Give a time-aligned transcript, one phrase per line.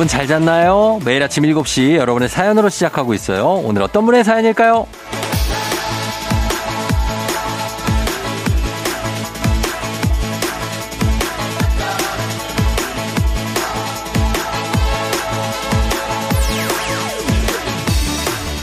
[0.00, 0.98] 여러분 잘 잤나요?
[1.04, 3.60] 매일 아침 7시 여러분의 사연으로 시작하고 있어요.
[3.62, 4.86] 오늘 어떤 분의 사연일까요?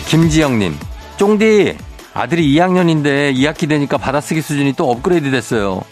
[0.07, 0.75] 김지영님,
[1.17, 1.77] 쫑디,
[2.15, 5.83] 아들이 2학년인데 2학기 되니까 받아쓰기 수준이 또 업그레이드 됐어요.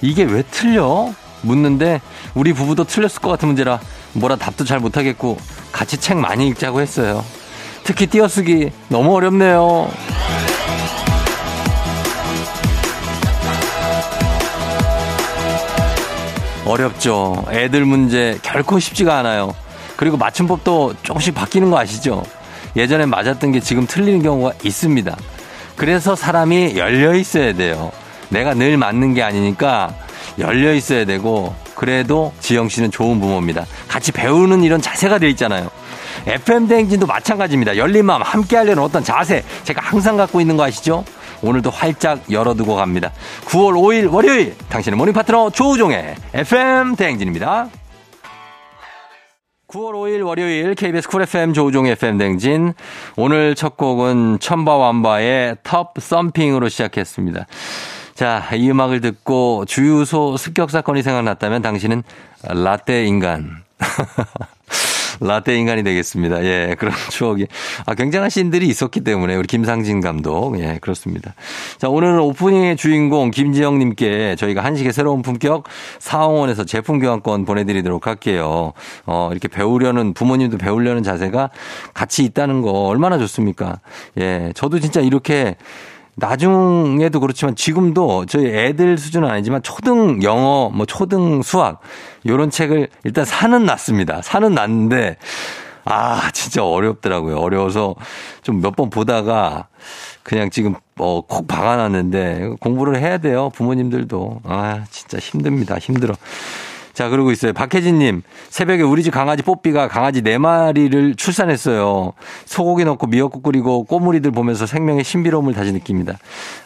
[0.00, 1.12] 이게 왜 틀려?
[1.42, 2.00] 묻는데
[2.34, 3.78] 우리 부부도 틀렸을 것 같은 문제라
[4.16, 5.38] 뭐라 답도 잘 못하겠고
[5.72, 7.24] 같이 책 많이 읽자고 했어요.
[7.84, 9.88] 특히 띄어쓰기 너무 어렵네요.
[16.64, 17.44] 어렵죠.
[17.50, 19.54] 애들 문제 결코 쉽지가 않아요.
[19.96, 22.24] 그리고 맞춤법도 조금씩 바뀌는 거 아시죠?
[22.74, 25.16] 예전에 맞았던 게 지금 틀리는 경우가 있습니다.
[25.76, 27.92] 그래서 사람이 열려 있어야 돼요.
[28.28, 29.94] 내가 늘 맞는 게 아니니까
[30.38, 33.66] 열려 있어야 되고 그래도 지영 씨는 좋은 부모입니다.
[33.86, 35.70] 같이 배우는 이런 자세가 돼 있잖아요.
[36.26, 37.76] FM 대행진도 마찬가지입니다.
[37.76, 41.04] 열린 마음 함께 하려는 어떤 자세 제가 항상 갖고 있는 거 아시죠?
[41.42, 43.12] 오늘도 활짝 열어두고 갑니다.
[43.44, 47.68] 9월 5일 월요일 당신의 morning 파트너 조우종의 FM 대행진입니다.
[49.68, 52.72] 9월 5일 월요일 KBS 쿨 FM 조우종 FM 댕진.
[53.16, 57.46] 오늘 첫 곡은 천바완바의 텁 썸핑으로 시작했습니다.
[58.16, 62.02] 자, 이 음악을 듣고 주유소 습격 사건이 생각났다면 당신은
[62.48, 63.62] 라떼 인간.
[65.20, 66.42] 라떼 인간이 되겠습니다.
[66.44, 67.46] 예, 그런 추억이.
[67.84, 70.58] 아, 굉장한 씬들이 있었기 때문에 우리 김상진 감독.
[70.60, 71.34] 예, 그렇습니다.
[71.76, 75.64] 자, 오늘은 오프닝의 주인공 김지영님께 저희가 한식의 새로운 품격
[75.98, 78.72] 사홍원에서 제품 교환권 보내드리도록 할게요.
[79.04, 81.50] 어, 이렇게 배우려는 부모님도 배우려는 자세가
[81.92, 83.80] 같이 있다는 거 얼마나 좋습니까?
[84.18, 85.56] 예, 저도 진짜 이렇게
[86.16, 91.80] 나중에도 그렇지만 지금도 저희 애들 수준은 아니지만 초등 영어, 뭐 초등 수학
[92.26, 94.22] 요런 책을 일단 사는 놨습니다.
[94.22, 95.16] 사는 놨는데
[95.84, 97.36] 아, 진짜 어렵더라고요.
[97.36, 97.94] 어려워서
[98.42, 99.68] 좀 몇 번 보다가
[100.24, 103.50] 그냥 지금 어, 콕 박아놨는데 공부를 해야 돼요.
[103.50, 104.40] 부모님들도.
[104.44, 105.78] 아, 진짜 힘듭니다.
[105.78, 106.14] 힘들어.
[106.96, 107.52] 자, 그러고 있어요.
[107.52, 112.14] 박혜진님, 새벽에 우리 집 강아지 뽀삐가 강아지 네 마리를 출산했어요.
[112.46, 116.16] 소고기 넣고 미역국 끓이고 꼬물이들 보면서 생명의 신비로움을 다시 느낍니다.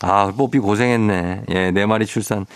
[0.02, 1.42] 아, 뽀삐 고생했네.
[1.48, 2.46] 예, 네 마리 출산.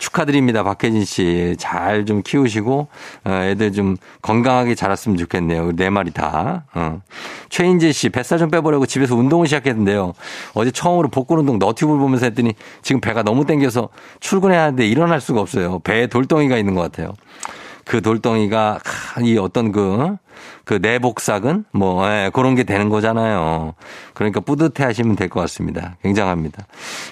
[0.00, 0.64] 축하드립니다.
[0.64, 1.54] 박혜진 씨.
[1.56, 2.88] 잘 좀 키우시고,
[3.24, 5.76] 어, 애들 좀 건강하게 자랐으면 좋겠네요.
[5.76, 6.64] 네 마리 다.
[6.74, 7.00] 어.
[7.48, 10.14] 최인재 씨, 뱃살 좀 빼보려고 집에서 운동을 시작했는데요.
[10.54, 15.40] 어제 처음으로 복근 운동 너튜브를 보면서 했더니 지금 배가 너무 땡겨서 출근해야 하는데 일어날 수가
[15.40, 15.78] 없어요.
[15.80, 17.12] 배에 돌덩이가 있는 것 같아요.
[17.86, 18.78] 그 돌덩이가
[19.24, 20.16] 이 어떤 그,
[20.64, 23.74] 그 내복삭은 뭐, 예, 그런 게 되는 거잖아요.
[24.14, 25.96] 그러니까 뿌듯해 하시면 될 것 같습니다.
[26.02, 26.66] 굉장합니다.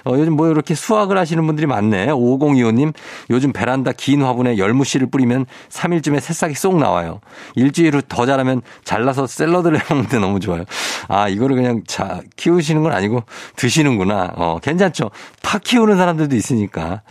[0.04, 2.08] 어, 요즘 뭐 이렇게 수확을 하시는 분들이 많네.
[2.08, 2.92] 5025님,
[3.30, 7.20] 요즘 베란다 긴 화분에 열무씨를 뿌리면 3일쯤에 새싹이 쏙 나와요.
[7.56, 10.64] 일주일 후 더 자라면 잘라서 샐러드를 해 먹는데 너무 좋아요.
[11.08, 13.24] 아, 이거를 그냥 자, 키우시는 건 아니고
[13.56, 14.32] 드시는구나.
[14.36, 15.10] 어, 괜찮죠.
[15.42, 17.02] 파 키우는 사람들도 있으니까.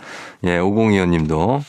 [0.43, 1.61] 예, 5025님도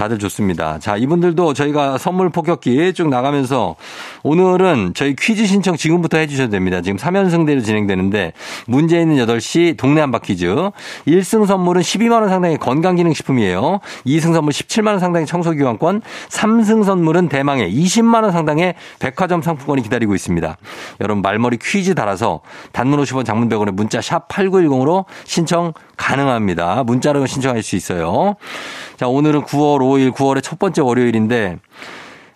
[0.00, 0.78] 다들 좋습니다.
[0.78, 3.76] 자, 이분들도 저희가 선물 폭격기 쭉 나가면서
[4.22, 6.80] 오늘은 저희 퀴즈 신청 지금부터 해주셔도 됩니다.
[6.80, 8.32] 지금 3연승대로 진행되는데
[8.66, 10.46] 문제 있는 8시 동네 한바 퀴즈.
[11.06, 13.80] 1승 선물은 12만원 상당의 건강기능식품이에요.
[14.06, 16.00] 2승 선물 17만원 상당의 청소기관권.
[16.30, 20.56] 3승 선물은 대망의 20만원 상당의 백화점 상품권이 기다리고 있습니다.
[21.02, 22.40] 여러분 말머리 퀴즈 달아서
[22.72, 26.84] 단문 50원 장문 100원에 문자 샵 8910으로 신청 가능합니다.
[26.84, 28.36] 문자로 신청할 수 있어요.
[28.96, 31.58] 자, 오늘은 9월 5 일, 9월의 첫 번째 월요일인데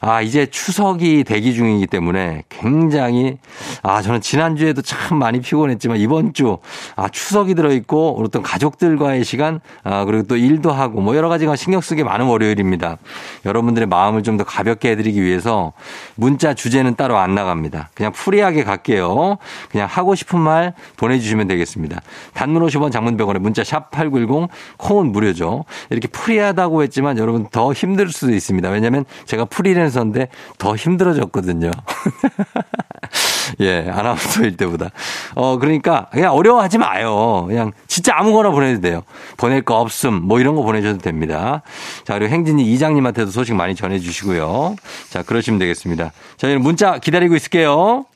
[0.06, 3.38] 아, 이제 추석이 대기 중이기 때문에 굉장히,
[3.82, 6.58] 아, 저는 지난주에도 참 많이 피곤했지만 이번 주,
[6.94, 11.80] 아, 추석이 들어있고 어떤 가족들과의 시간, 아, 그리고 또 일도 하고 뭐 여러 가지가 신경
[11.80, 12.98] 쓰게 많은 월요일입니다.
[13.46, 15.72] 여러분들의 마음을 좀 더 가볍게 해드리기 위해서
[16.16, 17.90] 문자 주제는 따로 안 나갑니다.
[17.94, 19.38] 그냥 프리하게 갈게요.
[19.70, 22.00] 그냥 하고 싶은 말 보내주시면 되겠습니다.
[22.32, 25.64] 단문 50원 장문 100원에 문자 샵 8910 콩은 무료죠.
[25.90, 28.68] 이렇게 프리하다고 했지만 여러분 더 힘들 수도 있습니다.
[28.70, 31.70] 왜냐면 제가 프리랜서 아나운서인데 더 힘들어졌거든요.
[33.60, 34.90] 예, 아나운서일 때보다.
[35.34, 37.44] 어, 그러니까 그냥 어려워하지 마요.
[37.46, 39.02] 그냥 진짜 아무거나 보내도 돼요.
[39.36, 41.62] 보낼 거 없음, 뭐 이런 거 보내셔도 됩니다.
[42.04, 44.76] 자, 그리고 행진이 이장님한테도 소식 많이 전해 주시고요.
[45.10, 46.12] 자, 그러시면 되겠습니다.
[46.36, 48.06] 저희는 문자 기다리고 있을게요.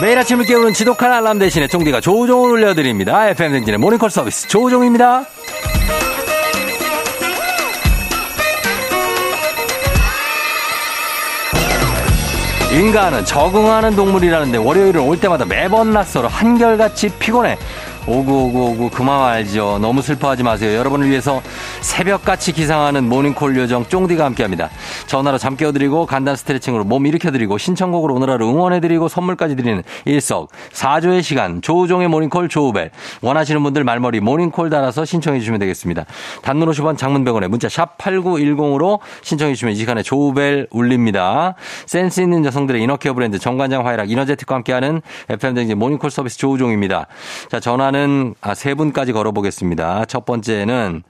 [0.00, 3.28] 매일 아침을 깨우는 지독한 알람 대신에 종디가 조우종을 올려드립니다.
[3.28, 5.26] FM 댕진의 모닝콜 서비스 조우종입니다.
[12.72, 17.58] 인간은 적응하는 동물이라는데 월요일은 올 때마다 매번 낯설어 한결같이 피곤해.
[18.04, 19.78] 오구 오구 오구 그만 알죠.
[19.80, 20.76] 너무 슬퍼하지 마세요.
[20.76, 21.40] 여러분을 위해서
[21.82, 24.70] 새벽같이 기상하는 모닝콜 요정 쫑디가 함께합니다.
[25.06, 31.22] 전화로 잠 깨워드리고 간단 스트레칭으로 몸 일으켜드리고 신청곡으로 오늘 하루 응원해드리고 선물까지 드리는 일석 사조의
[31.22, 32.90] 시간 조우종의 모닝콜 조우벨
[33.20, 36.04] 원하시는 분들 말머리 모닝콜 달아서 신청해 주시면 되겠습니다.
[36.42, 41.54] 단문 50원 장문 100원에 문자 샵 8910으로 신청해 주시면 이 시간에 조우벨 울립니다.
[41.86, 47.06] 센스 있는 여성들의 inner care 브랜드 정관장 화이락 이너제틱과 함께하는 FM댕진 모닝콜 서비스 조우종입니다.
[47.48, 50.06] 자 전화 는 아, 세 분까지 걸어보겠습니다.
[50.06, 51.02] 첫 번째는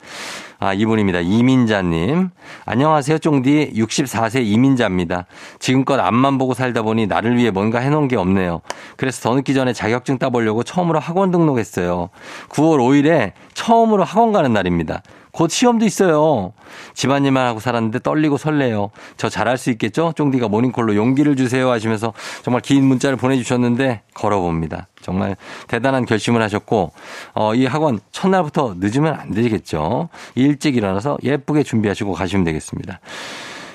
[0.59, 1.21] 아, 이분입니다.
[1.21, 2.31] 이민자님.
[2.67, 3.73] 안녕하세요, 쫑디.
[3.75, 5.27] 64세 이민자입니다.
[5.59, 8.61] 지금껏 앞만 보고 살다 보니 나를 위해 뭔가 해놓은 게 없네요.
[8.97, 12.11] 그래서 더 늦기 전에 자격증 따보려고 처음으로 학원 등록했어요.
[12.49, 15.03] 9월 5일에 처음으로 학원 가는 날입니다.
[15.33, 16.53] 곧 시험도 있어요.
[16.93, 18.91] 집안일만 하고 살았는데 떨리고 설레요.
[19.17, 20.13] 저 잘할 수 있겠죠?
[20.15, 22.13] 쫑디가 모닝콜로 용기를 주세요 하시면서
[22.43, 24.89] 정말 긴 문자를 보내주셨는데 걸어봅니다.
[25.01, 25.37] 정말
[25.69, 26.93] 대단한 결심을 하셨고
[27.35, 30.11] 어, 이 학원 첫날부터 늦으면 안 되겠죠.
[30.35, 33.01] 일찍 일어나서 예쁘게 준비하시고 가시면 되겠습니다.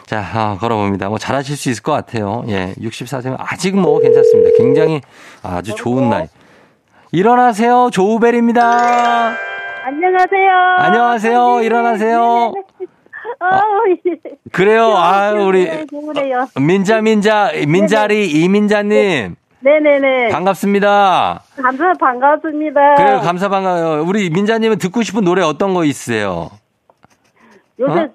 [0.06, 1.10] 자, 아, 걸어봅니다.
[1.10, 2.46] 뭐 잘하실 수 있을 것 같아요.
[2.48, 4.52] 예, 64세면 아직 뭐 괜찮습니다.
[4.58, 5.02] 굉장히
[5.42, 6.28] 아주 좋은 나이.
[7.12, 7.90] 일어나세요.
[7.92, 9.57] 조우벨입니다.
[9.92, 10.52] 안녕하세요.
[10.80, 11.62] 안녕하세요.
[11.64, 12.54] 일어나세요.
[13.40, 13.62] 아,
[14.52, 14.84] 그래요.
[14.98, 15.66] 아, 우리.
[16.60, 20.28] 민자 민자 민자리 이민자님 네네네.
[20.34, 21.42] 반갑습니다.
[21.56, 22.96] 감사 반갑습니다.
[22.96, 23.22] 그래요.
[23.22, 24.04] 감사 반가워요.
[24.06, 26.50] 우리 민자님은 듣고 싶은 노래 어떤 거 있으세요?
[27.80, 28.10] 요새 어?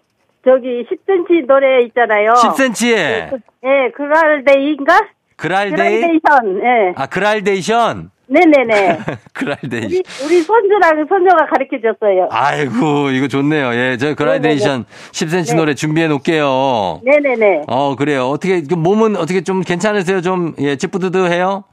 [0.44, 2.34] 저기 10cm 노래 있잖아요.
[2.34, 5.00] 10cm에 예, 그랄데이인가?
[5.36, 6.60] 그랄데이 그랄데이션.
[6.64, 6.92] 예.
[6.96, 8.98] 아 그랄데이션 네네네.
[9.34, 12.28] 그랄데이 우리 우리 손주랑 손녀가 가르쳐 줬어요.
[12.30, 13.74] 아이고 이거 좋네요.
[13.74, 15.54] 예, 저 그랄데이션 10cm 네.
[15.54, 17.00] 노래 준비해 놓을게요.
[17.04, 17.64] 네네네.
[17.68, 18.28] 어 그래요.
[18.28, 20.20] 어떻게 그 몸은 어떻게 좀 괜찮으세요?
[20.22, 21.64] 좀 예, 찌뿌드드해요?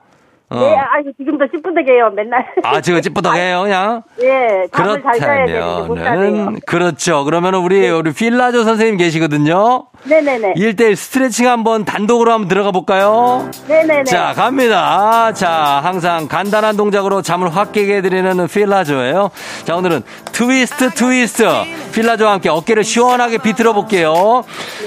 [0.51, 0.59] 어.
[0.59, 2.43] 네, 지금도 찌뿌드게요 맨날.
[2.63, 4.01] 아, 지금 찌뿌드해요, 그냥?
[4.21, 4.65] 예.
[4.71, 7.23] 그렇다면 그렇죠.
[7.23, 9.85] 그러면 우리 우리 필라조 선생님 계시거든요.
[10.05, 10.53] 네네네.
[10.55, 13.49] 1대1 스트레칭 한번 단독으로 한번 들어가 볼까요?
[13.67, 14.05] 네네네.
[14.05, 15.33] 자, 갑니다.
[15.33, 19.29] 자, 항상 간단한 동작으로 잠을 확 깨게 해드리는 필라조예요.
[19.65, 20.01] 자, 오늘은
[20.31, 21.45] 트위스트, 트위스트.
[21.93, 24.43] 필라조와 함께 어깨를 시원하게 비틀어 볼게요.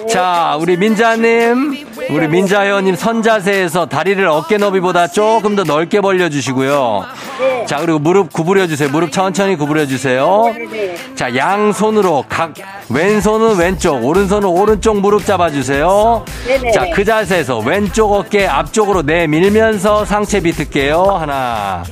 [0.09, 7.04] 자, 우리 민자님, 우리 민자회원님 선자세에서 다리를 어깨 너비보다 조금 더 넓게 벌려주시고요.
[7.38, 7.66] 네.
[7.66, 8.88] 자, 그리고 무릎 구부려 주세요.
[8.90, 10.52] 무릎 천천히 구부려 주세요.
[10.54, 11.14] 네네.
[11.14, 12.54] 자, 양손으로 각
[12.88, 16.25] 왼손은 왼쪽, 오른손은 오른쪽 무릎 잡아 주세요.
[16.46, 16.72] 네네.
[16.72, 21.02] 자, 그 자세에서 왼쪽 어깨 앞쪽으로 내밀면서 상체 비틀게요.
[21.02, 21.82] 하나,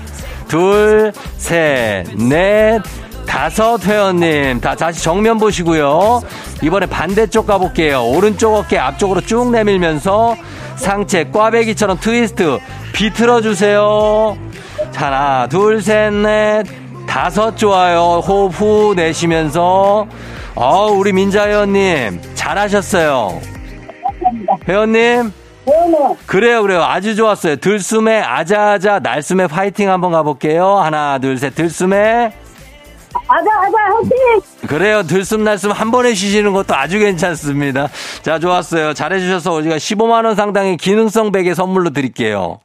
[0.48, 2.80] 둘, 셋, 넷,
[3.26, 4.60] 다섯 회원님.
[4.60, 6.20] 다 다시 정면 보시고요.
[6.62, 8.02] 이번에 반대쪽 가볼게요.
[8.04, 10.34] 오른쪽 어깨 앞쪽으로 쭉 내밀면서
[10.74, 12.58] 상체 꽈배기처럼 트위스트
[13.00, 14.36] 비틀어 주세요.
[14.90, 16.66] 자, 하나, 둘, 셋, 넷,
[17.06, 18.20] 다섯 좋아요.
[18.22, 20.06] 호흡 후 내쉬면서.
[20.54, 23.40] 어, 우리 민자 회원님, 잘하셨어요.
[24.68, 25.32] 회원님.
[26.26, 26.82] 그래요, 그래요.
[26.82, 27.56] 아주 좋았어요.
[27.56, 30.76] 들숨에 아자아자 날숨에 파이팅 한번 가볼게요.
[30.76, 32.30] 하나, 둘, 셋, 들숨에.
[33.26, 34.68] 아자 아자 화이팅.
[34.68, 35.02] 그래요.
[35.04, 37.88] 들숨 날숨 한 번에 쉬시는 것도 아주 괜찮습니다.
[38.20, 38.92] 자, 좋았어요.
[38.92, 42.58] 잘해주셔서 우리가 15만원 상당의 기능성 베개 선물로 드릴게요.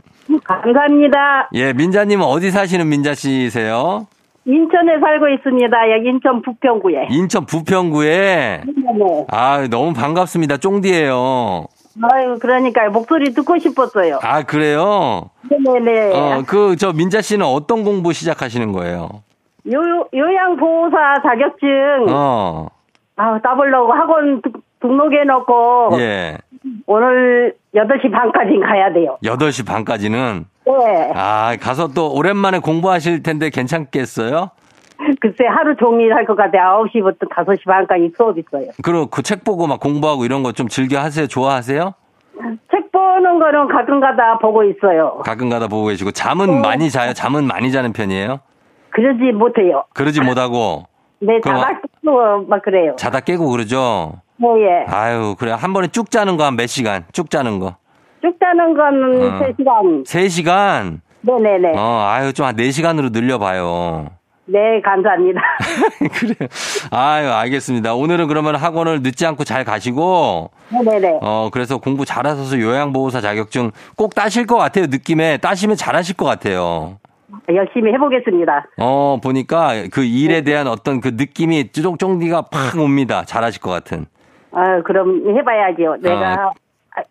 [0.43, 1.49] 감사합니다.
[1.53, 4.07] 예, 민자님은 어디 사시는 민자 씨세요?
[4.45, 5.91] 인천에 살고 있습니다.
[5.91, 7.07] 여기 인천 부평구에.
[7.09, 8.61] 인천 부평구에.
[8.65, 9.25] 네네.
[9.31, 10.57] 아, 너무 반갑습니다.
[10.57, 11.65] 쫑디예요.
[12.03, 14.19] 아유, 그러니까 목소리 듣고 싶었어요.
[14.21, 15.29] 아, 그래요?
[15.49, 16.11] 네네네.
[16.13, 19.23] 어, 그, 저 민자 씨는 어떤 공부 시작하시는 거예요?
[19.73, 22.67] 요, 요양보호사 자격증, 어,
[23.15, 24.51] 아, 따보려고 학원 등-
[24.81, 26.37] 등록해놓고, 예.
[26.87, 29.17] 오늘 8시 반까지 가야 돼요.
[29.23, 30.45] 8시 반까지는.
[30.65, 31.11] 네.
[31.15, 34.49] 아, 가서 또 오랜만에 공부하실 텐데 괜찮겠어요?
[35.21, 36.85] 글쎄, 하루 종일 할 것 같아요.
[36.93, 38.69] 9시부터 5시 반까지 수업 있어요.
[38.83, 41.27] 그리고 그책 보고 막 공부하고 이런 거 좀 즐겨 하세요?
[41.27, 41.93] 좋아하세요?
[42.71, 45.21] 책 보는 거는 가끔 가다 보고 있어요.
[45.23, 46.11] 가끔 가다 보고 계시고.
[46.11, 47.13] 잠은 많이 자요?
[47.13, 48.39] 잠은 많이 자는 편이에요?
[48.91, 49.83] 그러지 못해요.
[49.93, 50.83] 그러지 못하고.
[51.19, 52.95] 네, 자다 깨고 막 그래요.
[52.97, 54.13] 자다 깨고 그러죠?
[54.37, 54.85] 네, 예.
[54.91, 55.51] 아유, 그래.
[55.51, 57.05] 한 번에 쭉 자는 거 한 몇 시간?
[57.13, 57.75] 쭉 자는 거.
[58.21, 59.39] 쭉 자는 건 어.
[59.39, 60.05] 3시간.
[60.05, 60.99] 3시간?
[61.21, 61.77] 네네네.
[61.77, 64.07] 어, 아유, 좀 한 4시간으로 늘려봐요.
[64.47, 65.41] 네, 감사합니다.
[66.19, 66.49] 그래요.
[66.91, 67.95] 아유, 알겠습니다.
[67.95, 71.19] 오늘은 그러면 학원을 늦지 않고 잘 가시고, 네네네.
[71.21, 74.85] 어, 그래서 공부 잘하셔서 요양보호사 자격증 꼭 따실 것 같아요.
[74.87, 75.37] 느낌에.
[75.37, 76.99] 따시면 잘하실 것 같아요.
[77.49, 78.67] 열심히 해보겠습니다.
[78.77, 83.23] 어, 보니까 그 일에 대한 어떤 그 느낌이 쫑쫑디가 팍 옵니다.
[83.25, 84.05] 잘하실 것 같은.
[84.55, 85.97] 아, 그럼 해봐야죠.
[86.01, 86.51] 내가 아.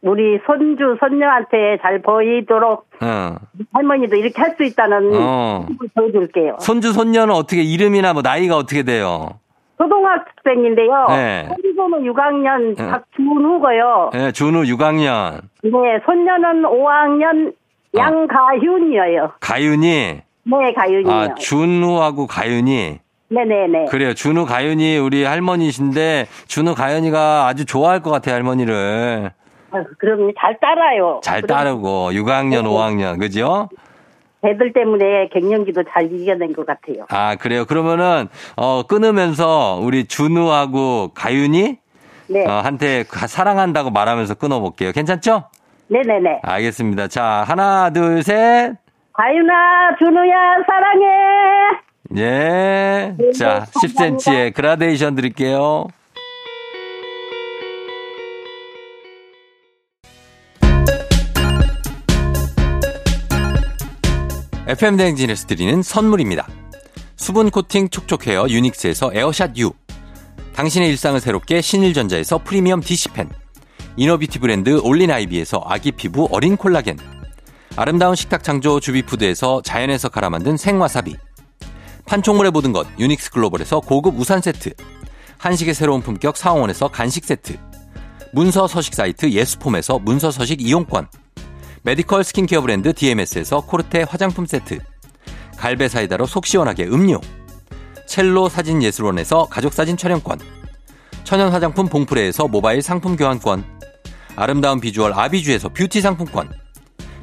[0.00, 3.36] 우리 손주, 손녀한테 잘 보이도록 어.
[3.74, 5.66] 할머니도 이렇게 할 수 있다는 어.
[5.94, 6.56] 보여줄게요.
[6.60, 9.28] 손주, 손녀는 어떻게 이름이나 뭐 나이가 어떻게 돼요?
[9.76, 11.06] 초등학생인데요.
[11.10, 11.48] 네.
[11.48, 12.90] 손주는 6학년 네.
[12.90, 14.10] 박준우고요.
[14.14, 15.40] 예, 준우 6학년.
[15.62, 15.70] 네,
[16.06, 17.98] 손녀는 5학년 어.
[17.98, 19.32] 양가윤이에요.
[19.40, 19.86] 가윤이.
[20.46, 21.12] 네, 가윤이요.
[21.12, 23.00] 아, 준우하고 가윤이.
[23.34, 23.86] 네네네.
[23.86, 24.14] 그래요.
[24.14, 29.32] 준우 가윤이 우리 할머니신데 준우 가윤이가 아주 좋아할 것 같아요, 할머니를.
[29.72, 31.20] 아, 그럼 잘 따라요.
[31.24, 32.68] 잘 그럼 따르고 6학년, 네.
[32.68, 33.18] 5학년.
[33.18, 33.68] 그죠?
[34.44, 37.06] 애들 때문에 갱년기도 잘 이겨낸 것 같아요.
[37.08, 37.64] 아, 그래요.
[37.64, 41.78] 그러면은 어 끊으면서 우리 준우하고 가윤이
[42.28, 42.46] 네.
[42.46, 44.92] 어, 한테 가- 사랑한다고 말하면서 끊어 볼게요.
[44.92, 45.44] 괜찮죠?
[45.88, 46.40] 네네네.
[46.42, 47.08] 알겠습니다.
[47.08, 48.74] 자, 하나, 둘, 셋.
[49.12, 50.34] 가윤아, 준우야,
[50.66, 51.06] 사랑해.
[52.16, 53.14] 예.
[53.18, 54.16] 네, 자, 감사합니다.
[54.18, 55.86] 10cm의 그라데이션 드릴게요.
[64.66, 66.48] FM 대행진에서 드리는 선물입니다.
[67.16, 69.72] 수분 코팅 촉촉 헤어 유닉스에서 에어샷 U.
[70.54, 73.28] 당신의 일상을 새롭게 신일전자에서 프리미엄 DC팬.
[73.96, 76.96] inner beauty 브랜드 올린아이비에서 아기 피부 어린 콜라겐.
[77.76, 81.16] 아름다운 식탁 창조 주비푸드에서 자연에서 갈아 만든 생와사비.
[82.06, 84.74] 판촉물의 모든 것 유닉스 글로벌에서 고급 우산 세트.
[85.38, 87.56] 한식의 새로운 품격 사원에서 간식 세트.
[88.32, 91.08] 문서 서식 사이트 예스폼에서 문서 서식 이용권.
[91.82, 94.78] medical 스킨케어 브랜드 DMS에서 코르테 화장품 세트.
[95.56, 97.20] 갈베 사이다로 속 시원하게 음료.
[98.06, 100.40] 첼로 사진 예술원에서 가족 사진 촬영권.
[101.24, 103.64] 천연 화장품 봉프레에서 모바일 상품 교환권.
[104.36, 106.52] 아름다운 비주얼 아비주에서 뷰티 상품권.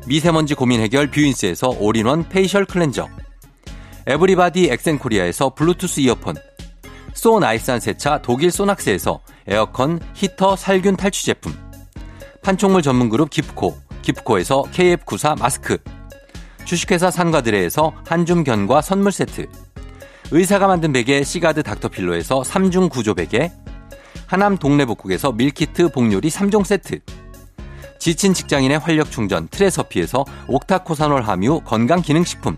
[0.07, 3.07] 미세먼지 고민 해결 뷰인스에서 all-in-one facial cleanser.
[4.07, 6.35] everybody 엑센코리아에서 블루투스 이어폰.
[7.13, 11.53] so nice한 세차 독일 소낙스에서 에어컨 히터 살균 탈취 제품.
[12.41, 13.77] 판촉물 전문 그룹 기프코.
[14.01, 15.77] 기프코에서 KF94 마스크.
[16.65, 19.47] 주식회사 산과드레에서 한줌 견과 선물 세트.
[20.31, 23.51] 의사가 만든 베개 시가드 닥터필로에서 3중 구조 베개.
[24.25, 26.99] 하남 동래복국에서 밀키트 복요리 3종 세트.
[27.99, 32.57] 지친 직장인의 활력 충전 트레서피에서 옥타코사놀 함유 건강기능식품.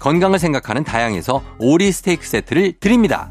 [0.00, 3.28] 건강을 생각하는 다양에서 오리 스테이크 세트를 드립니다.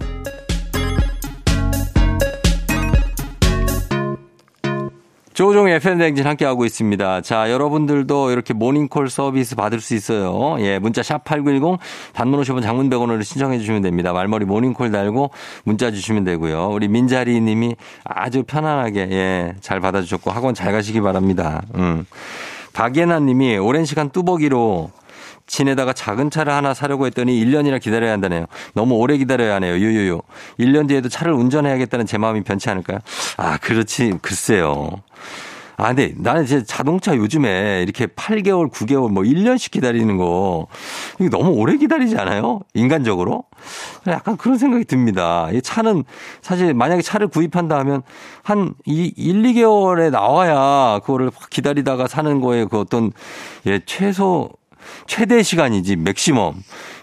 [5.34, 7.22] 조종의 FM대행진 함께하고 있습니다.
[7.22, 10.58] 자, 여러분들도 이렇게 모닝콜 서비스 받을 수 있어요.
[10.60, 11.80] 예, 문자 샵 8910
[12.12, 14.12] 단문 50원 장문 100원으로 신청해 주시면 됩니다.
[14.12, 15.32] 말머리 모닝콜 달고
[15.64, 16.72] 문자 주시면 되고요.
[16.74, 21.62] 우리 민자리 님이 아주 편안하게, 예, 잘 받아주셨고 학원 잘 가시기 바랍니다.
[21.76, 22.06] 음.
[22.74, 24.92] 박예나 님이 오랜 시간 뚜벅이로
[25.50, 28.46] 지내다가 작은 차를 하나 사려고 했더니 1년이나 기다려야 한다네요.
[28.74, 29.74] 너무 오래 기다려야 하네요.
[29.74, 30.22] 유유유.
[30.60, 33.00] 1년 뒤에도 차를 운전해야겠다는 제 마음이 변치 않을까요?
[33.38, 34.14] 아, 그렇지.
[34.22, 35.02] 글쎄요.
[35.78, 40.68] 아, 근데 나는 이제 자동차 요즘에 이렇게 8개월, 9개월, 뭐 1년씩 기다리는 거,
[41.22, 42.60] 이거 너무 오래 기다리지 않아요?
[42.74, 43.46] 인간적으로?
[44.08, 45.48] 약간 그런 생각이 듭니다.
[45.54, 46.04] 이 차는
[46.42, 48.02] 사실 만약에 차를 구입한다 하면
[48.44, 53.12] 한 1, 2개월에 나와야 그거를 기다리다가 사는 거에 그 어떤
[53.66, 54.50] 예, 최소
[55.08, 56.56] 최대 시간이지 맥시멈.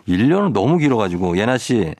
[0.08, 1.94] 1년은 너무 길어가지고 예나 씨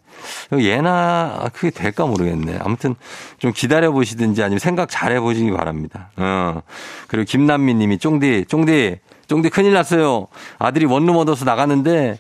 [0.53, 2.59] 예나 그게 될까 모르겠네.
[2.63, 2.95] 아무튼
[3.39, 6.11] 좀 기다려 보시든지 아니면 생각 잘 해보시기 바랍니다.
[6.17, 6.63] 어.
[7.09, 10.29] 그리고 김남미님이 쫑디 쫑디 쫑디 큰일 났어요.
[10.59, 12.19] 아들이 원룸 얻어서 나갔는데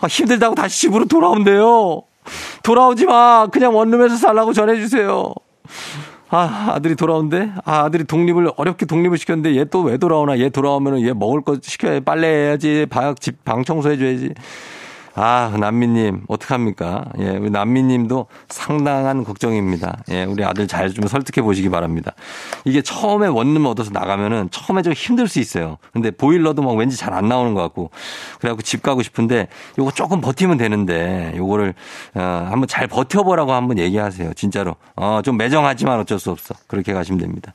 [0.00, 2.02] 아, 힘들다고 다시 집으로 돌아온대요.
[2.62, 3.46] 돌아오지 마.
[3.48, 5.34] 그냥 원룸에서 살라고 전해주세요.
[6.32, 7.50] 아, 아들이 돌아온대?
[7.64, 10.38] 아, 아들이 독립을, 어렵게 독립을 시켰는데 얘 또 왜 돌아오나?
[10.38, 12.86] 얘 돌아오면은 얘 먹을 거 시켜야 빨래 해야지.
[12.88, 14.34] 방, 집, 방 청소해줘야지.
[15.22, 17.04] 아, 남미님, 어떡합니까?
[17.18, 19.98] 예, 우리 남미님도 상당한 걱정입니다.
[20.10, 22.12] 예, 우리 아들 잘 좀 설득해 보시기 바랍니다.
[22.64, 25.76] 이게 처음에 원룸 얻어서 나가면은 처음에 좀 힘들 수 있어요.
[25.92, 27.90] 근데 보일러도 막 왠지 잘 안 나오는 것 같고.
[28.40, 29.48] 그래갖고 집 가고 싶은데
[29.78, 31.74] 요거 조금 버티면 되는데 요거를,
[32.14, 34.32] 어, 한번 잘 버텨보라고 한번 얘기하세요.
[34.34, 34.76] 진짜로.
[34.96, 36.54] 어, 좀 매정하지만 어쩔 수 없어.
[36.66, 37.52] 그렇게 가시면 됩니다.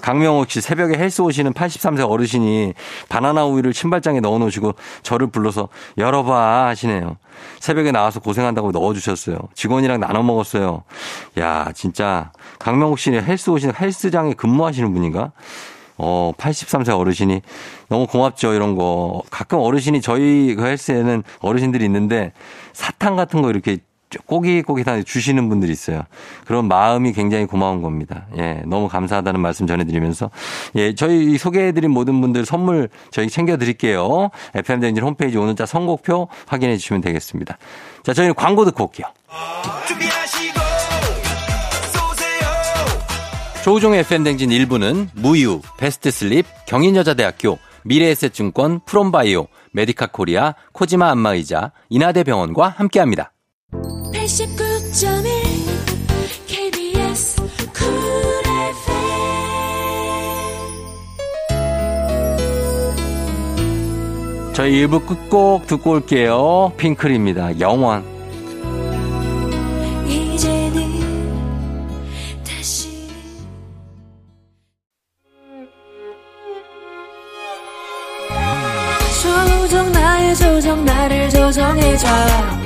[0.00, 2.74] 강명옥 씨 새벽에 헬스 오시는 83세 어르신이
[3.08, 7.16] 바나나 우유를 신발장에 넣어 놓으시고 저를 불러서 열어봐 하시네요.
[7.60, 9.36] 새벽에 나와서 고생한다고 넣어주셨어요.
[9.54, 10.84] 직원이랑 나눠 먹었어요.
[11.38, 15.32] 야, 진짜 강명옥 씨는 헬스 오시는 헬스장에 근무하시는 분인가?
[15.98, 17.40] 어, 83세 어르신이
[17.88, 19.22] 너무 고맙죠, 이런 거.
[19.30, 22.32] 가끔 어르신이 저희 그 헬스에는 어르신들이 있는데
[22.72, 23.78] 사탕 같은 거 이렇게
[24.26, 26.02] 꼬깃꼬깃하게 주시는 분들이 있어요.
[26.44, 28.26] 그런 마음이 굉장히 고마운 겁니다.
[28.38, 30.30] 예, 너무 감사하다는 말씀 전해드리면서
[30.76, 34.30] 예, 저희 소개해드린 모든 분들 선물 저희 챙겨드릴게요.
[34.54, 37.58] FM대행진 홈페이지 오늘 자 선곡표 확인해 주시면 되겠습니다.
[38.02, 39.06] 자, 저희는 광고 듣고 올게요.
[43.64, 53.32] 조우종의 FM댕진 1부는 무유, 베스트 슬립, 경인여자대학교, 미래에셋증권, 프롬바이오, 메디카 코리아, 코지마 안마의자, 인하대병원과 함께합니다.
[54.26, 55.24] 89.1
[56.48, 57.36] KBS
[64.52, 66.72] 저희 1부 끝곡 듣고 올게요.
[66.76, 67.60] 핑클입니다.
[67.60, 68.04] 영원.
[79.22, 82.65] 조정 나의 조정 나를 조정해줘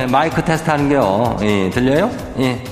[0.00, 1.36] 예, 마이크 테스트 하는 게요.
[1.42, 2.10] 예, 들려요?
[2.38, 2.62] 예.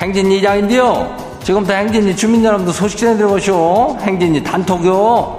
[0.00, 1.38] 행진이 이장인데요.
[1.42, 3.98] 지금부터 행진이 주민 여러분들 소식 전해드려보시오.
[4.00, 5.38] 행진이 단톡요.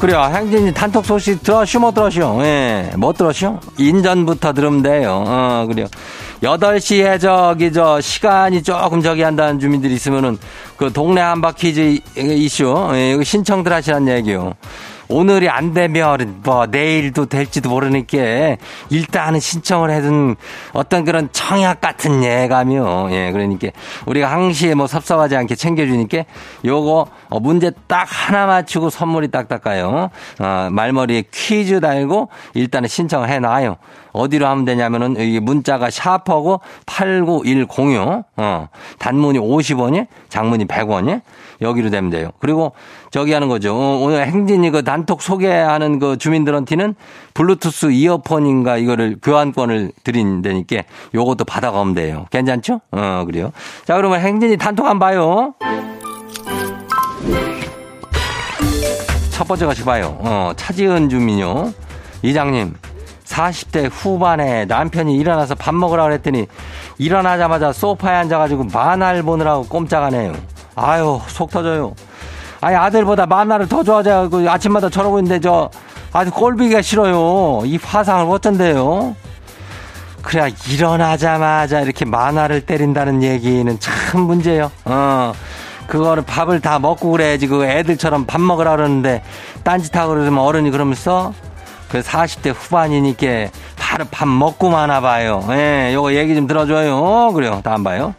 [0.00, 0.22] 그래요.
[0.34, 2.40] 행진이 단톡 소식 들었슈, 못 들었슈?
[2.42, 3.58] 예, 못 들었슈?
[3.78, 5.22] 인전부터 들으면 돼요.
[5.26, 5.86] 어, 그래요.
[6.42, 10.38] 8시에 저기 저 시간이 조금 저기 한다는 주민들이 있으면은
[10.76, 14.54] 그 동네 한바퀴즈 이슈 예, 신청들 하시라는 얘기요.
[15.10, 18.56] 오늘이 안 되면 뭐 내일도 될지도 모르니까
[18.90, 20.36] 일단은 신청을 해둔
[20.72, 23.08] 어떤 그런 청약 같은 예감이요.
[23.10, 23.68] 예, 그러니까
[24.06, 26.24] 우리가 항시에 뭐 섭섭하지 않게 챙겨주니까
[26.64, 30.10] 요거 어, 문제 딱 하나 맞추고 선물이 딱딱 가요.
[30.38, 33.76] 어, 말머리에 퀴즈 달고 일단은 신청을 해놔요.
[34.12, 38.24] 어디로 하면 되냐면은 이게 문자가 샤퍼고 89106.
[38.36, 38.68] 어.
[38.98, 41.20] 단문이 50원이, 장문이 100원이.
[41.62, 42.30] 여기로 되면 돼요.
[42.38, 42.72] 그리고
[43.10, 43.74] 저기 하는 거죠.
[43.74, 46.94] 어, 오늘 행진이 그 단톡 소개하는 그 주민들한테는
[47.34, 50.82] 블루투스 이어폰인가 이거를 교환권을 드린다니까
[51.14, 52.26] 요것도 받아가면 돼요.
[52.30, 52.80] 괜찮죠?
[52.92, 53.52] 어, 그래요.
[53.84, 55.54] 자, 그러면 행진이 단톡 한번 봐요.
[59.30, 60.16] 첫 번째 같이 봐요.
[60.20, 61.72] 어, 차지은 주민요.
[62.22, 62.74] 이장님,
[63.30, 66.46] 40대 후반에 남편이 일어나서 밥 먹으라 그랬더니
[66.98, 70.34] 일어나자마자 소파에 앉아가지고 만화를 보느라고 꼼짝하네요.
[70.74, 71.94] 아유, 속 터져요.
[72.60, 75.70] 아니, 아들보다 만화를 더 좋아하자고 아침마다 저러고 있는데 저
[76.12, 77.62] 아주 꼴비기가 싫어요.
[77.64, 79.14] 이 화상을 어쩐대요.
[80.22, 84.70] 그래야 일어나자마자 이렇게 만화를 때린다는 얘기는 참 문제예요.
[84.84, 85.32] 어.
[85.86, 89.22] 그거를 밥을 다 먹고 그래야지 그 애들처럼 밥 먹으라 그러는데
[89.64, 91.32] 딴짓하고 그러면 어른이 그러면서
[91.90, 95.44] 그 40대 후반이니까 바로 밥 먹고 마나 봐요.
[95.50, 97.32] 예, 요거 얘기 좀 들어줘요.
[97.32, 97.60] 그래요.
[97.64, 98.14] 다음 봐요.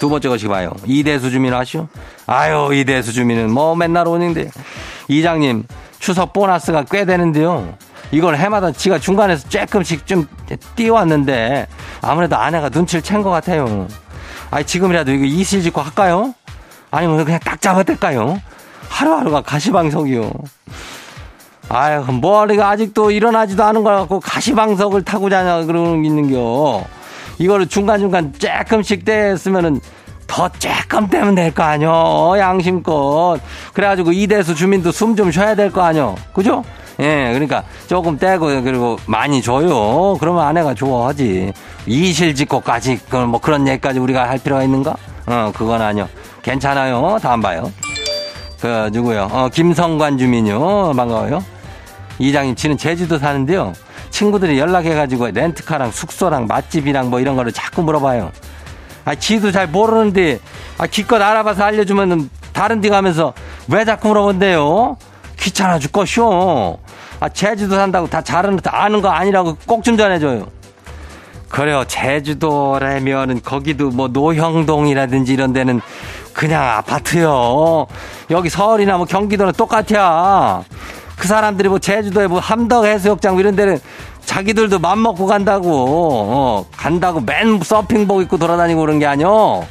[0.00, 0.70] 두 번째 것이 봐요.
[0.86, 1.88] 이대수 주민 아시오?
[2.26, 4.50] 아유, 이대수 주민은 뭐 맨날 오는데.
[5.08, 5.64] 이장님,
[5.98, 7.74] 추석 보너스가 꽤 되는데요.
[8.10, 10.26] 이걸 해마다 지가 중간에서 조금씩 좀
[10.76, 11.66] 띄워왔는데
[12.00, 13.86] 아무래도 아내가 눈치를 챈 것 같아요.
[14.50, 16.34] 아니, 지금이라도 이거 이실 짓고 할까요?
[16.90, 18.40] 아니면 그냥 딱 잡아댈까요?
[18.88, 20.30] 하루하루가 가시방석이요.
[21.68, 26.84] 아유, 머리가 아직도 일어나지도 않은 걸 갖고 가시방석을 타고 자냐, 그러는 게 있는겨.
[27.38, 29.80] 이거를 중간중간 조금씩 떼으면은
[30.26, 32.34] 더 조금 떼면 될 거 아니요.
[32.38, 33.40] 양심껏.
[33.72, 36.14] 그래가지고 이대수 주민도 숨 좀 쉬어야 될 거 아니요.
[36.32, 36.64] 그죠?
[37.00, 40.16] 예, 그러니까 조금 떼고 그리고 많이 줘요.
[40.20, 41.52] 그러면 아내가 좋아하지.
[41.86, 44.94] 이실 짓고까지 뭐 그런 얘기까지 우리가 할 필요가 있는가?
[45.26, 46.08] 어, 그건 아니요.
[46.42, 47.18] 괜찮아요.
[47.20, 47.70] 다음 봐요.
[48.60, 49.28] 그 누구요?
[49.30, 50.92] 어, 김성관 주민요.
[50.94, 51.42] 반가워요.
[52.18, 53.72] 이장님 지는 제주도 사는데요.
[54.10, 58.30] 친구들이 연락해가지고 렌트카랑 숙소랑 맛집이랑 뭐 이런 거를 자꾸 물어봐요.
[59.04, 60.38] 아, 지도 잘 모르는데,
[60.78, 63.34] 아, 기껏 알아봐서 알려주면은 다른 데 가면서
[63.68, 64.96] 왜 자꾸 물어본대요?
[65.38, 66.78] 귀찮아 죽겠쇼.
[67.20, 70.46] 아, 제주도 산다고 다 잘하는, 아는 거 아니라고 꼭 좀 전해줘요.
[71.48, 71.84] 그래요.
[71.86, 75.80] 제주도라면은 거기도 뭐 노형동이라든지 이런 데는
[76.32, 77.86] 그냥 아파트요.
[78.30, 80.64] 여기 서울이나 뭐 경기도는 똑같아.
[81.16, 83.78] 그 사람들이 뭐 제주도에 뭐 함덕 해수욕장 뭐 이런 데는
[84.24, 89.66] 자기들도 맘 먹고 간다고, 어, 간다고 맨 서핑복 입고 돌아다니고 그런 게 아니요.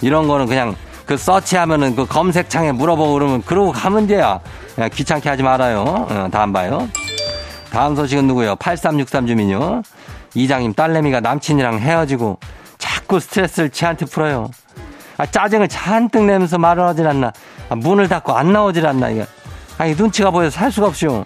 [0.00, 0.74] 이런 거는 그냥
[1.06, 4.40] 그그 서치하면은 그 검색창에 물어보고 그러면 그러고 가면 돼요.
[4.78, 5.82] 야, 귀찮게 하지 말아요.
[5.82, 6.88] 어, 다음 봐요.
[7.70, 8.56] 다음 소식은 누구요?
[8.56, 9.82] 8363 주민요.
[10.34, 12.38] 이장님 딸내미가 남친이랑 헤어지고
[12.78, 14.50] 자꾸 스트레스를 지한테 풀어요.
[15.18, 17.32] 아, 짜증을 잔뜩 내면서 말을 하질 않나.
[17.68, 19.10] 아, 문을 닫고 안 나오질 않나.
[19.10, 19.26] 이게.
[19.82, 21.24] 아니, 눈치가 보여서 살 수가 없죠.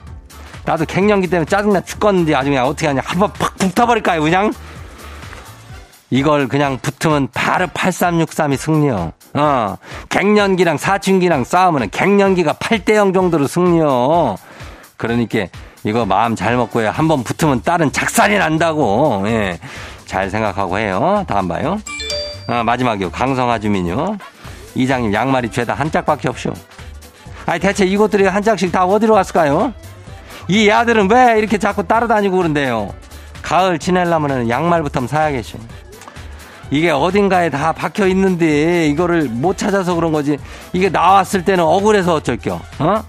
[0.64, 3.02] 나도 갱년기 때문에 짜증나 죽겠는데 아주 그냥 어떻게 하냐.
[3.04, 4.50] 한번 팍 붙어버릴까요, 그냥?
[6.08, 9.12] 이걸 그냥 붙으면 바로 8363이 승리요.
[9.34, 9.76] 어.
[10.08, 14.36] 갱년기랑 사춘기랑 싸우면 갱년기가 8대0 정도로 승리요.
[14.96, 15.48] 그러니까
[15.84, 16.88] 이거 마음 잘 먹고요.
[16.88, 19.22] 한번 붙으면 딸은 작살이 난다고.
[19.26, 19.58] 예.
[20.06, 21.26] 잘 생각하고 해요.
[21.28, 21.78] 다음 봐요.
[22.46, 23.10] 아, 마지막이요.
[23.10, 24.16] 강성아 주민요.
[24.74, 26.54] 이장님 양말이 죄다 한 짝밖에 없쇼.
[27.46, 29.72] 아니 대체 이것들이 한 짝씩 다 어디로 갔을까요?
[30.48, 32.92] 이 아들은 왜 이렇게 자꾸 따라다니고 그런데요?
[33.42, 35.58] 가을 지내려면 양말부터 사야겠죠.
[36.70, 40.36] 이게 어딘가에 다 박혀 있는데 이거를 못 찾아서 그런 거지.
[40.72, 42.60] 이게 나왔을 때는 억울해서 어쩔겨.
[42.80, 43.04] 어?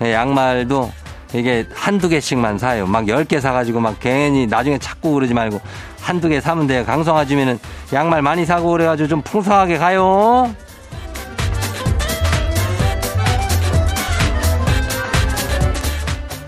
[0.00, 0.90] 양말도
[1.34, 2.86] 이게 한두 개씩만 사요.
[2.86, 5.60] 막 열 개 사가지고 막 괜히 나중에 찾고 그러지 말고
[6.00, 6.84] 한두 개 사면 돼요.
[6.86, 7.58] 강성아 주면은
[7.92, 10.54] 양말 많이 사고 그래가지고 좀 풍성하게 가요.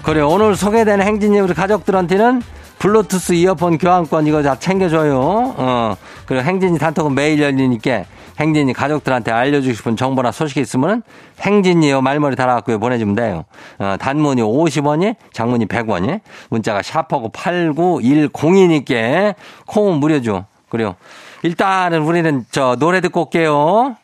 [0.04, 2.42] 그래 오늘 소개된 행진이 우리 가족들한테는
[2.78, 5.54] 블루투스 이어폰 교환권 이거 다 챙겨줘요.
[5.56, 5.96] 어.
[6.26, 8.04] 그리고 행진이 단톡은 매일 열리니까
[8.38, 11.02] 행진이 가족들한테 알려주고 싶은 정보나 소식이 있으면
[11.40, 13.46] 행진이요 말머리 달아갖고 보내주면 돼요.
[13.78, 19.34] 어, 단문이 50원이, 장문이 100원이, 문자가 샤퍼고 8910이니까
[19.66, 20.44] 콩은 무료죠.
[20.68, 20.96] 그래요.
[21.42, 23.96] 일단은 우리는 저 노래 듣고 올게요.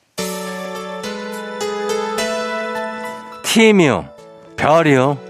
[3.43, 4.07] 팀이요.
[4.57, 5.30] 별이요.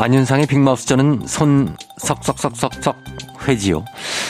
[0.00, 2.96] 안윤상의 빅마우스 저는 손 석석석석석
[3.46, 3.84] 회지요.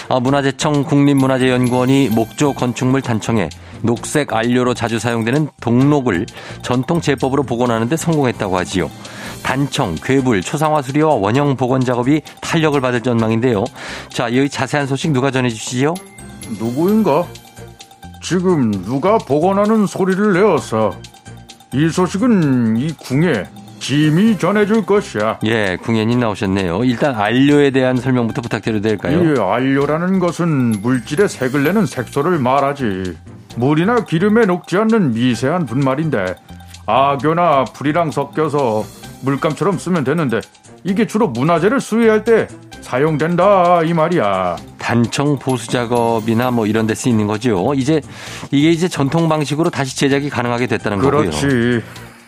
[0.08, 3.48] 아, 문화재청 국립문화재연구원이 목조 건축물 단청에
[3.80, 6.26] 녹색 안료로 자주 사용되는 동록을
[6.62, 8.90] 전통 제법으로 복원하는데 성공했다고 하지요.
[9.44, 13.64] 단청, 괴불, 초상화 수리와 원형 복원 작업이 탄력을 받을 전망인데요.
[14.08, 15.94] 자, 이 자세한 소식 누가 전해주시죠?
[16.58, 17.24] 누구인가?
[18.20, 20.90] 지금 누가 복원하는 소리를 내었어.
[21.72, 23.44] 이 소식은 이 궁에
[23.80, 25.40] 짐이 전해줄 것이야.
[25.46, 26.84] 예, 궁예님 나오셨네요.
[26.84, 29.20] 일단 안료에 대한 설명부터 부탁드려도 될까요?
[29.22, 33.16] 이 안료라는 것은 물질의 색을 내는 색소를 말하지.
[33.56, 36.36] 물이나 기름에 녹지 않는 미세한 분말인데
[36.86, 38.84] 악교나 불이랑 섞여서
[39.22, 40.40] 물감처럼 쓰면 되는데
[40.84, 42.46] 이게 주로 문화재를 수리할 때
[42.80, 44.56] 사용된다 이 말이야.
[44.78, 47.72] 단청 보수 작업이나 뭐 이런 데 쓰이는 거죠.
[47.74, 48.00] 이제
[48.50, 51.30] 이게 이제 전통 방식으로 다시 제작이 가능하게 됐다는 그렇지.
[51.30, 51.48] 거고요.
[51.50, 51.84] 그렇지.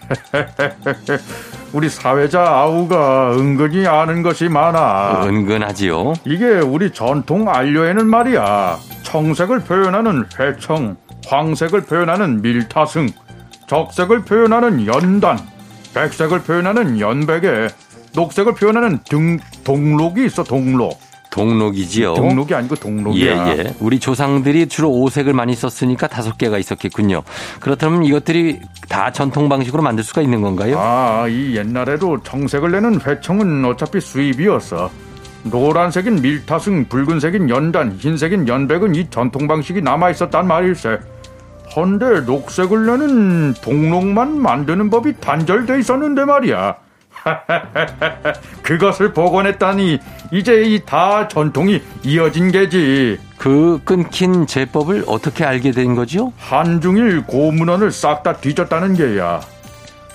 [1.72, 5.24] 우리 사회자 아우가 은근히 아는 것이 많아.
[5.24, 6.14] 은근하지요.
[6.24, 8.78] 이게 우리 전통 안료에는 말이야.
[9.04, 13.08] 청색을 표현하는 회청, 황색을 표현하는 밀타승,
[13.66, 15.38] 적색을 표현하는 연단,
[15.94, 17.68] 백색을 표현하는 연백에
[18.14, 21.00] 녹색을 표현하는 등 동록이 있어 동록.
[21.32, 22.14] 동록이지요.
[22.14, 23.48] 동록이 아니고 동록이야.
[23.48, 23.74] 예, 예.
[23.80, 27.22] 우리 조상들이 주로 오색을 많이 썼으니까 다섯 개가 있었겠군요.
[27.58, 30.78] 그렇다면 이것들이 다 전통 방식으로 만들 수가 있는 건가요?
[30.78, 34.90] 아, 이 옛날에도 청색을 내는 회청은 어차피 수입이었어.
[35.44, 40.98] 노란색인 밀타승, 붉은색인 연단, 흰색인 연백은 이 전통 방식이 남아 있었단 말일세.
[41.74, 46.76] 헌데 녹색을 내는 동록만 만드는 법이 단절돼 있었는데 말이야.
[48.62, 49.98] 그것을 복원했다니
[50.32, 53.18] 이제 이 다 전통이 이어진 게지.
[53.38, 56.32] 그 끊긴 제법을 어떻게 알게 된 거죠?
[56.38, 59.40] 한중일 고문원을 싹 다 뒤졌다는 게야.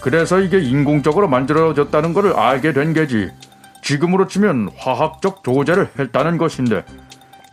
[0.02, 3.30] 그래서 이게 인공적으로 만들어졌다는 것을 알게 된 게지.
[3.82, 6.84] 지금으로 치면 화학적 조제를 했다는 것인데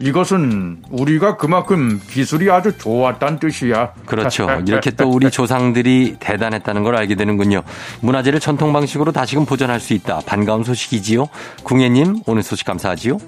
[0.01, 3.93] 이것은 우리가 그만큼 기술이 아주 좋았다는 뜻이야.
[4.07, 4.49] 그렇죠.
[4.67, 7.63] 이렇게 또 우리 조상들이 대단했다는 걸 알게 되는군요.
[8.01, 10.21] 문화재를 전통 방식으로 다시금 보존할 수 있다.
[10.27, 11.27] 반가운 소식이지요.
[11.63, 13.19] 궁예님, 오늘 소식 감사하지요.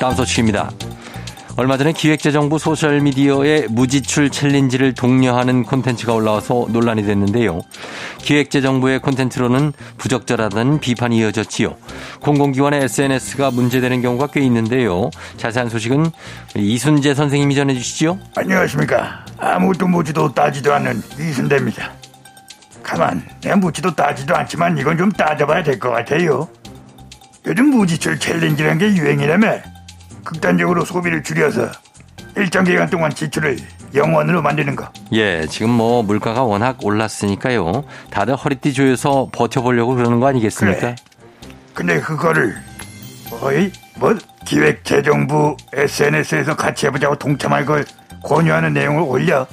[0.00, 0.70] 다음 소식입니다.
[1.58, 7.62] 얼마 전에 기획재정부 소셜미디어에 무지출 챌린지를 독려하는 콘텐츠가 올라와서 논란이 됐는데요.
[8.18, 11.74] 기획재정부의 콘텐츠로는 부적절하다는 비판이 이어졌지요.
[12.20, 15.10] 공공기관의 SNS가 문제되는 경우가 꽤 있는데요.
[15.36, 16.12] 자세한 소식은
[16.54, 18.20] 이순재 선생님이 전해주시죠.
[18.36, 19.26] 안녕하십니까.
[19.38, 21.90] 아무것도 묻지도 따지도 않는 이순대입니다.
[22.84, 26.46] 가만, 내가 묻지도 따지도 않지만 이건 좀 따져봐야 될 것 같아요.
[27.48, 29.77] 요즘 무지출 챌린지라는 게 유행이라며
[30.28, 31.70] 극단적으로 소비를 줄여서
[32.36, 33.56] 일정 기간 동안 지출을
[33.94, 34.92] 영원으로 만드는 거.
[35.12, 37.84] 예, 지금 뭐 물가가 워낙 올랐으니까요.
[38.10, 40.80] 다들 허리띠 조여서 버텨보려고 그러는 거 아니겠습니까?
[40.80, 40.96] 그래.
[41.72, 42.54] 근데 그거를
[43.40, 44.14] 어이 뭐
[44.44, 47.86] 기획재정부 SNS에서 같이 해보자고 동참할 걸
[48.22, 49.46] 권유하는 내용을 올려.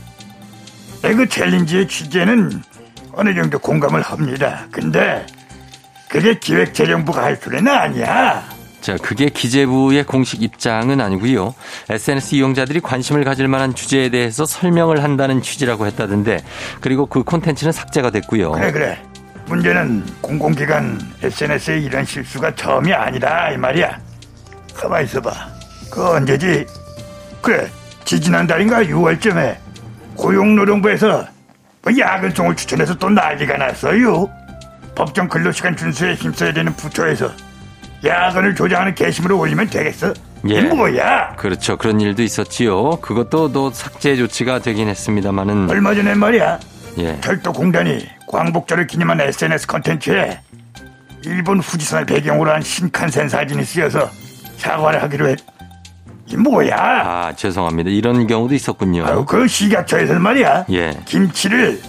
[1.02, 2.62] 내그 챌린지의 취재는
[3.14, 4.66] 어느 정도 공감을 합니다.
[4.72, 5.26] 근데
[6.10, 8.55] 그게 기획재정부가 할 소리는 아니야.
[8.86, 11.56] 자, 그게 기재부의 공식 입장은 아니고요.
[11.90, 16.44] SNS 이용자들이 관심을 가질 만한 주제에 대해서 설명을 한다는 취지라고 했다던데,
[16.82, 18.52] 그리고 그 콘텐츠는 삭제가 됐고요.
[18.52, 19.02] 그래 그래.
[19.48, 24.00] 문제는 공공기관 SNS에 이런 실수가 처음이 아니다 이 말이야.
[24.76, 25.32] 가만 있어봐.
[25.90, 26.68] 그 언제지?
[27.42, 27.68] 그래
[28.04, 29.58] 지지난달인가 6월쯤에
[30.16, 31.26] 고용노동부에서
[31.82, 34.30] 뭐 야근송을 추천해서 또 난리가 났어요.
[34.94, 37.32] 법정 근로시간 준수에 힘써야 되는 부처에서
[38.06, 40.14] 야근을 조장하는 게시물을 올리면 되겠어?
[40.50, 40.60] 예.
[40.60, 41.36] 이 뭐야?
[41.36, 41.78] 그렇죠.
[41.78, 42.98] 그런 일도 있었지요.
[43.02, 45.70] 그것도 또 삭제 조치가 되긴 했습니다만은.
[45.70, 46.60] 얼마 전에 말이야.
[47.00, 47.20] 예.
[47.22, 50.40] 철도공단이 광복절을 기념한 SNS 컨텐츠에
[51.26, 54.10] 일본 후지산을 배경으로 한 신칸센 사진이 쓰여서
[54.58, 55.38] 사과를 하기로 했.
[56.28, 56.76] 이 뭐야?
[56.78, 57.90] 아, 죄송합니다.
[57.90, 59.06] 이런 경우도 있었군요.
[59.06, 60.66] 아유, 그 식약처에서는 말이야.
[60.72, 60.92] 예.
[61.06, 61.80] 김치를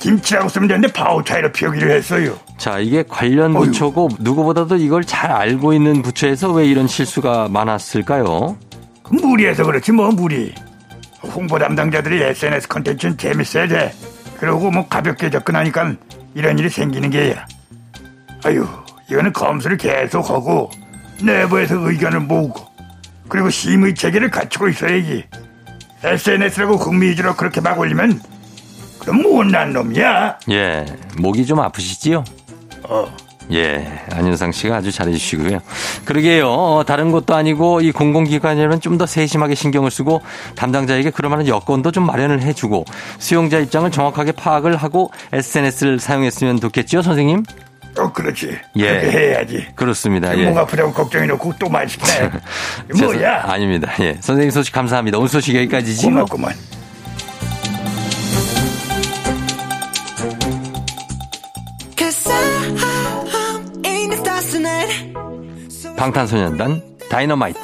[0.00, 2.36] 김치라고 쓰면 되는데 파우차이로 피우기로 했어요.
[2.56, 3.66] 자, 이게 관련 어휴.
[3.66, 8.56] 부처고 누구보다도 이걸 잘 알고 있는 부처에서 왜 이런 실수가 많았을까요?
[9.02, 10.54] 그 무리해서 그렇지 뭐 무리.
[11.22, 13.92] 홍보 담당자들이 SNS 컨텐츠는 재밌어야 돼.
[14.38, 15.94] 그러고 뭐 가볍게 접근하니까
[16.34, 17.44] 이런 일이 생기는 게야.
[18.44, 18.66] 아유,
[19.10, 20.70] 이거는 검수를 계속하고
[21.22, 22.66] 내부에서 의견을 모으고
[23.28, 25.26] 그리고 심의 체계를 갖추고 있어야지.
[26.02, 28.18] SNS라고 흥미위주로 그렇게 막 올리면
[29.00, 30.38] 그럼 못난 놈이야.
[30.50, 30.86] 예.
[31.18, 32.24] 목이 좀 아프시지요?
[32.84, 33.06] 어.
[33.52, 35.58] 예, 안윤상 씨가 아주 잘해주시고요.
[36.04, 36.48] 그러게요.
[36.48, 40.20] 어, 다른 것도 아니고 이 공공기관이라면 좀더 세심하게 신경을 쓰고
[40.54, 42.84] 담당자에게 그럴 만한 여건도 좀 마련을 해주고
[43.18, 47.42] 수용자 입장을 정확하게 파악을 하고 SNS를 사용했으면 좋겠지요, 선생님?
[47.98, 48.56] 어, 그렇지.
[48.76, 49.00] 예.
[49.00, 49.66] 그렇게 해야지.
[49.74, 50.38] 그렇습니다.
[50.38, 50.46] 예.
[50.46, 51.68] 목 아프다고 걱정해놓고 또.
[52.92, 53.42] 죄송- 뭐야?
[53.46, 53.90] 아닙니다.
[53.98, 54.14] 예.
[54.20, 55.18] 선생님 소식 감사합니다.
[55.18, 56.08] 오늘 소식 여기까지지.
[56.08, 56.24] 뭐.
[56.24, 56.54] 고맙구만.
[66.00, 67.60] 방탄소년단 다이너마이트.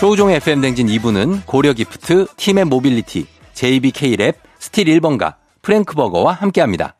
[0.00, 6.96] 조우종 FM 댕진 2부는 고려 기프트, 티맵 모빌리티, JBK 랩, 스틸 1번가, 프랭크버거와 함께합니다.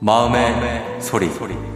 [0.00, 1.69] 마음의 소리.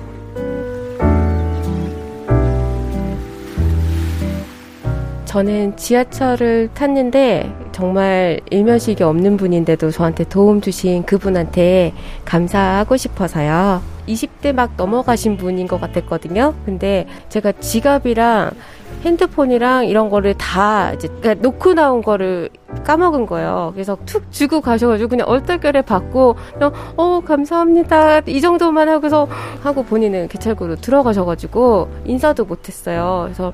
[5.34, 11.92] 저는 지하철을 탔는데 정말 일면식이 없는 분인데도 저한테 도움 주신 그분한테
[12.24, 13.82] 감사하고 싶어서요.
[14.06, 16.54] 20대 막 넘어가신 분인 것 같았거든요.
[16.64, 18.52] 근데 제가 지갑이랑
[19.04, 22.48] 핸드폰이랑 이런 거를 다 이제 그러니까 놓고 나온 거를
[22.84, 23.72] 까먹은 거예요.
[23.74, 29.26] 그래서 툭 주고 가셔가지고 그냥 얼떨결에 받고 그냥 어 감사합니다 이 정도만 하고서
[29.64, 33.22] 하고 본인은 개찰구로 들어가셔가지고 인사도 못했어요.
[33.24, 33.52] 그래서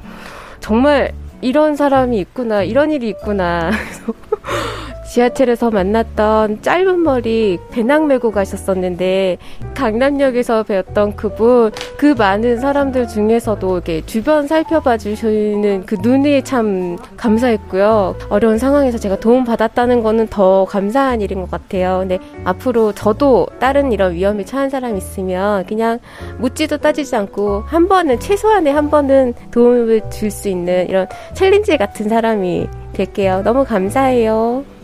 [0.60, 1.12] 정말
[1.42, 3.70] 이런 사람이 있구나, 이런 일이 있구나.
[5.11, 9.38] 지하철에서 만났던 짧은 머리 배낭 메고 가셨었는데
[9.75, 18.14] 강남역에서 배웠던 그분 그 많은 사람들 중에서도 이렇게 주변 살펴봐 주시는 그 눈이 참 감사했고요.
[18.29, 21.99] 어려운 상황에서 제가 도움 받았다는 거는 더 감사한 일인 것 같아요.
[22.01, 25.99] 근데 앞으로 저도 다른 이런 위험에 처한 사람 있으면 그냥
[26.38, 32.09] 묻지도 따지지 않고 한 번은 최소한의 한 번은 도움을 줄 수 있는 이런 챌린지 같은
[32.09, 33.42] 사람이 될게요.
[33.44, 34.79] 너무 감사해요.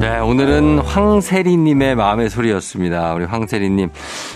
[0.00, 3.14] 네, 오늘은 황세리님의 마음의 소리였습니다.
[3.14, 3.90] 우리 황세리님,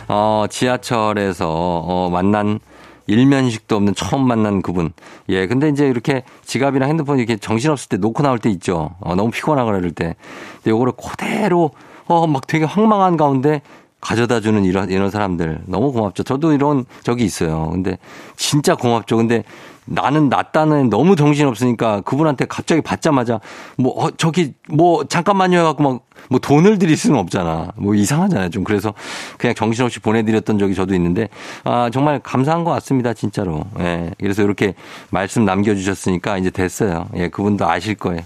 [0.06, 2.60] 어, 지하철에서, 어, 만난
[3.08, 4.92] 일면식도 없는 처음 만난 그분.
[5.28, 8.90] 예, 근데 이제 이렇게 지갑이나 핸드폰 이렇게 정신없을 때 놓고 나올 때 있죠.
[9.00, 10.14] 어, 너무 피곤하거나 그럴 때.
[10.56, 11.72] 근데 요거를 그대로,
[12.06, 13.60] 어, 막 되게 황망한 가운데
[14.00, 15.62] 가져다 주는 이런, 이런 사람들.
[15.66, 16.22] 너무 고맙죠.
[16.22, 17.70] 저도 이런 적이 있어요.
[17.72, 17.98] 근데
[18.36, 19.16] 진짜 고맙죠.
[19.16, 19.42] 근데
[19.86, 23.40] 나는 낫다는 너무 정신없으니까 그분한테 갑자기 받자마자
[23.76, 27.72] 뭐, 어, 저기 뭐 잠깐만요 해갖고 막 뭐 돈을 드릴 수는 없잖아.
[27.76, 28.50] 뭐 이상하잖아요.
[28.50, 28.94] 좀 그래서
[29.38, 31.28] 그냥 정신없이 보내드렸던 적이 저도 있는데
[31.64, 33.14] 아, 정말 감사한 것 같습니다.
[33.14, 33.64] 진짜로.
[33.78, 34.10] 예.
[34.18, 34.74] 그래서 이렇게
[35.10, 37.06] 말씀 남겨주셨으니까 이제 됐어요.
[37.16, 37.28] 예.
[37.28, 38.22] 그분도 아실 거예요.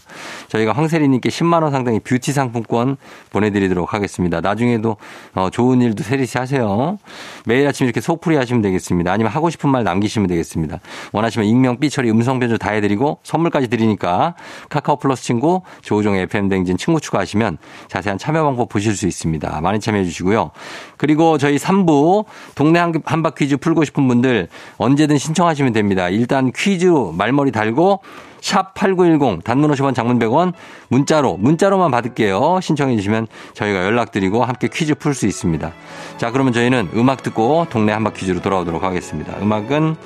[0.49, 2.97] 저희가 황세리님께 10만 원 상당의 뷰티 상품권
[3.31, 4.41] 보내드리도록 하겠습니다.
[4.41, 4.97] 나중에도
[5.35, 6.99] 어, 좋은 일도 세리 씨 하세요.
[7.45, 9.13] 매일 아침 이렇게 속풀이 하시면 되겠습니다.
[9.13, 10.81] 아니면 하고 싶은 말 남기시면 되겠습니다.
[11.13, 14.35] 원하시면 익명, 삐처리, 음성 변조 다 해드리고 선물까지 드리니까
[14.69, 17.59] 카카오 플러스 친구 조우종의 FM 댕진 친구 추가하시면
[17.89, 19.61] 자세한 참여 방법 보실 수 있습니다.
[19.61, 20.51] 많이 참여해 주시고요.
[20.97, 26.09] 그리고 저희 3부 동네 한- 한바 퀴즈 풀고 싶은 분들 언제든 신청하시면 됩니다.
[26.09, 28.01] 일단 퀴즈 말머리 달고
[28.41, 30.53] 샵8910 단문 50원 장문 100원
[30.89, 32.61] 문자로 문자로만 받을게요.
[32.63, 35.73] 신청해 주시면 저희가 연락드리고 함께 퀴즈 풀 수 있습니다.
[36.17, 39.35] 자, 그러면 저희는 음악 듣고 동네 한바 퀴즈로 돌아오도록 하겠습니다.
[39.43, 39.97] 음악은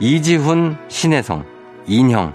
[0.00, 1.44] 이지훈, 신혜성,
[1.86, 2.34] 인형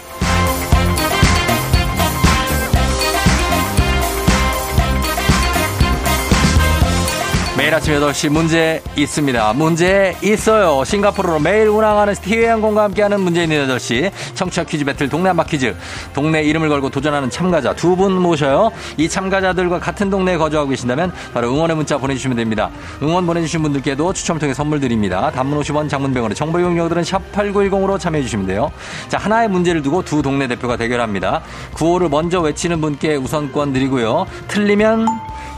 [7.71, 9.53] 매일 아침 8시 문제 있습니다.
[9.53, 10.83] 문제 있어요.
[10.83, 15.73] 싱가포르로 매일 운항하는 스티웨이 항공과 함께하는 있는 8시 청취자 퀴즈 배틀 동네 한바 퀴즈
[16.13, 18.71] 동네 이름을 걸고 도전하는 참가자 두 분 모셔요.
[18.97, 22.69] 이 참가자들과 같은 동네에 거주하고 계신다면 바로 응원의 문자 보내주시면 됩니다.
[23.03, 25.31] 응원 보내주신 분들께도 추첨을 통해 선물 드립니다.
[25.31, 28.69] 단문 50원 장문병원의 정보 이용료들은 샵8910으로 참여해 주시면 돼요.
[29.07, 31.41] 자 하나의 문제를 두고 두 동네 대표가 대결합니다.
[31.75, 34.25] 구호를 먼저 외치는 분께 우선권 드리고요.
[34.49, 35.07] 틀리면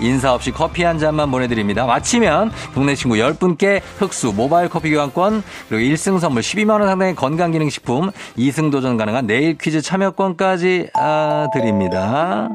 [0.02, 1.86] 인사 없이 커피 한 잔만 보내드립니다.
[2.04, 8.12] 마치면 동네 친구 10분께 흑수 모바일 커피 교환권 그리고 1승 선물 12만 원 상당의 건강기능식품
[8.38, 12.50] 2승 도전 가능한 내일 퀴즈 참여권까지 아, 드립니다.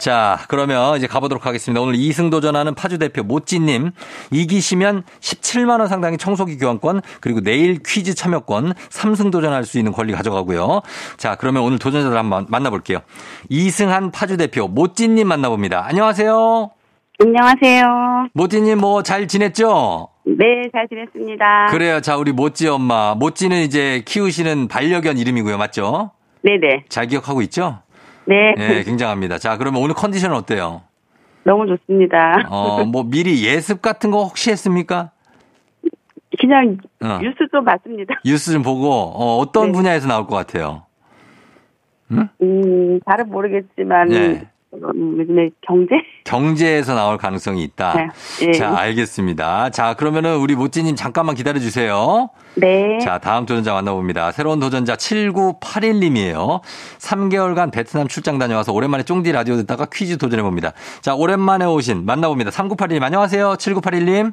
[0.00, 1.82] 자, 그러면 이제 가보도록 하겠습니다.
[1.82, 3.90] 오늘 2승 도전하는 파주 대표 모찌님.
[4.30, 10.14] 이기시면 17만 원 상당의 청소기 교환권, 그리고 내일 퀴즈 참여권, 3승 도전할 수 있는 권리
[10.14, 10.80] 가져가고요.
[11.18, 13.00] 자, 그러면 오늘 도전자들 한번 만나볼게요.
[13.50, 15.84] 2승한 파주 대표 모찌님 만나봅니다.
[15.86, 16.79] 안녕하세요.
[17.22, 18.28] 안녕하세요.
[18.32, 20.08] 모찌님 뭐 잘 지냈죠?
[20.24, 21.66] 네, 잘 지냈습니다.
[21.70, 22.00] 그래요.
[22.00, 23.14] 자, 우리 모찌 엄마.
[23.14, 25.58] 모찌는 이제 키우시는 반려견 이름이고요.
[25.58, 26.12] 맞죠?
[26.42, 26.84] 네네.
[26.88, 27.80] 잘 기억하고 있죠?
[28.24, 28.54] 네.
[28.56, 29.38] 네, 굉장합니다.
[29.38, 30.82] 자, 그러면 오늘 컨디션은 어때요?
[31.44, 32.46] 너무 좋습니다.
[32.48, 35.10] 어, 뭐 미리 예습 같은 거 혹시 했습니까?
[36.38, 37.18] 그냥 어.
[37.20, 38.14] 뉴스 좀 봤습니다.
[38.24, 39.72] 뉴스 좀 보고 어, 어떤 네.
[39.72, 40.84] 분야에서 나올 것 같아요?
[42.10, 44.48] 음, 잘은 모르겠지만, 네.
[44.72, 45.96] 음, 요즘에 경제?
[46.24, 47.94] 경제에서 나올 가능성이 있다.
[47.94, 48.46] 네.
[48.46, 48.52] 예.
[48.52, 49.70] 자, 알겠습니다.
[49.70, 52.30] 자, 그러면은 우리 모찌님 잠깐만 기다려 주세요.
[52.54, 52.98] 네.
[52.98, 54.30] 자, 다음 도전자 만나봅니다.
[54.32, 56.60] 새로운 도전자 7981님이에요.
[56.98, 60.72] 3개월간 베트남 출장 다녀와서 오랜만에 쫑디 라디오 듣다가 퀴즈 도전해봅니다.
[61.00, 62.50] 자, 오랜만에 오신 만나봅니다.
[62.50, 63.54] 3981님, 안녕하세요.
[63.54, 64.32] 7981님.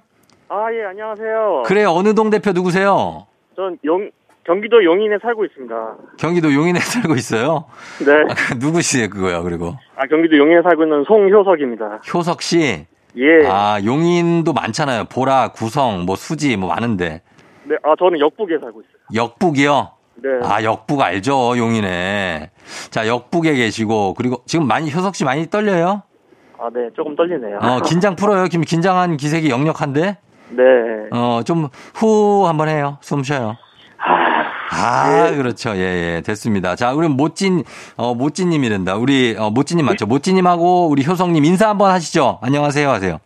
[0.50, 1.64] 아, 예, 안녕하세요.
[1.66, 1.90] 그래요.
[1.92, 3.26] 어느 동 대표 누구세요?
[3.56, 4.10] 전 영,
[4.48, 5.96] 경기도 용인에 살고 있습니다.
[6.18, 7.66] 경기도 용인에 살고 있어요.
[8.00, 8.14] 네.
[8.14, 9.76] 아, 누구시에요, 그거요, 그리고?
[9.98, 12.02] 아, 경기도 용인에 살고 있는 송효석입니다.
[12.14, 12.86] 효석 씨.
[13.18, 13.48] 예.
[13.48, 15.06] 아, 용인도 많잖아요.
[15.06, 17.22] 보라, 구성, 뭐 수지, 뭐 많은데.
[17.66, 19.24] 네, 아, 저는 역북에 살고 있어요.
[19.24, 19.92] 역북이요?
[20.24, 20.30] 네.
[20.44, 22.50] 아, 역북 알죠, 용인에.
[22.90, 26.04] 자, 역북에 계시고, 그리고 지금 많이, 효석 씨 많이 떨려요?
[26.58, 27.60] 아, 네, 조금 떨리네요.
[27.62, 28.48] 어, 긴장 풀어요.
[28.48, 30.18] 지금 긴장한 기색이 역력한데?
[30.52, 30.64] 네.
[31.12, 32.98] 어, 좀, 후, 한번 해요.
[33.02, 33.58] 숨 쉬어요.
[34.70, 35.72] 아, 그렇죠.
[35.76, 36.22] 예, 예.
[36.22, 36.76] 됐습니다.
[36.76, 37.64] 자, 우리 모찐,
[37.96, 38.96] 어, 모찐님이란다.
[38.96, 40.06] 우리, 어, 모찐님 맞죠?
[40.06, 42.40] 모찐님하고 우리 효성님 인사 한번 하시죠.
[42.42, 42.90] 안녕하세요.
[42.90, 43.20] 하세요.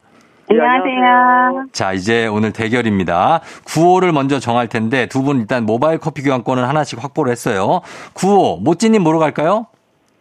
[0.50, 1.68] 안녕하세요.
[1.72, 3.40] 자, 이제 오늘 대결입니다.
[3.64, 7.82] 구호를 먼저 정할 텐데 두 분 일단 모바일 커피 교환권을 하나씩 확보를 했어요.
[8.14, 9.68] 구호, 모찌님 뭐로 갈까요?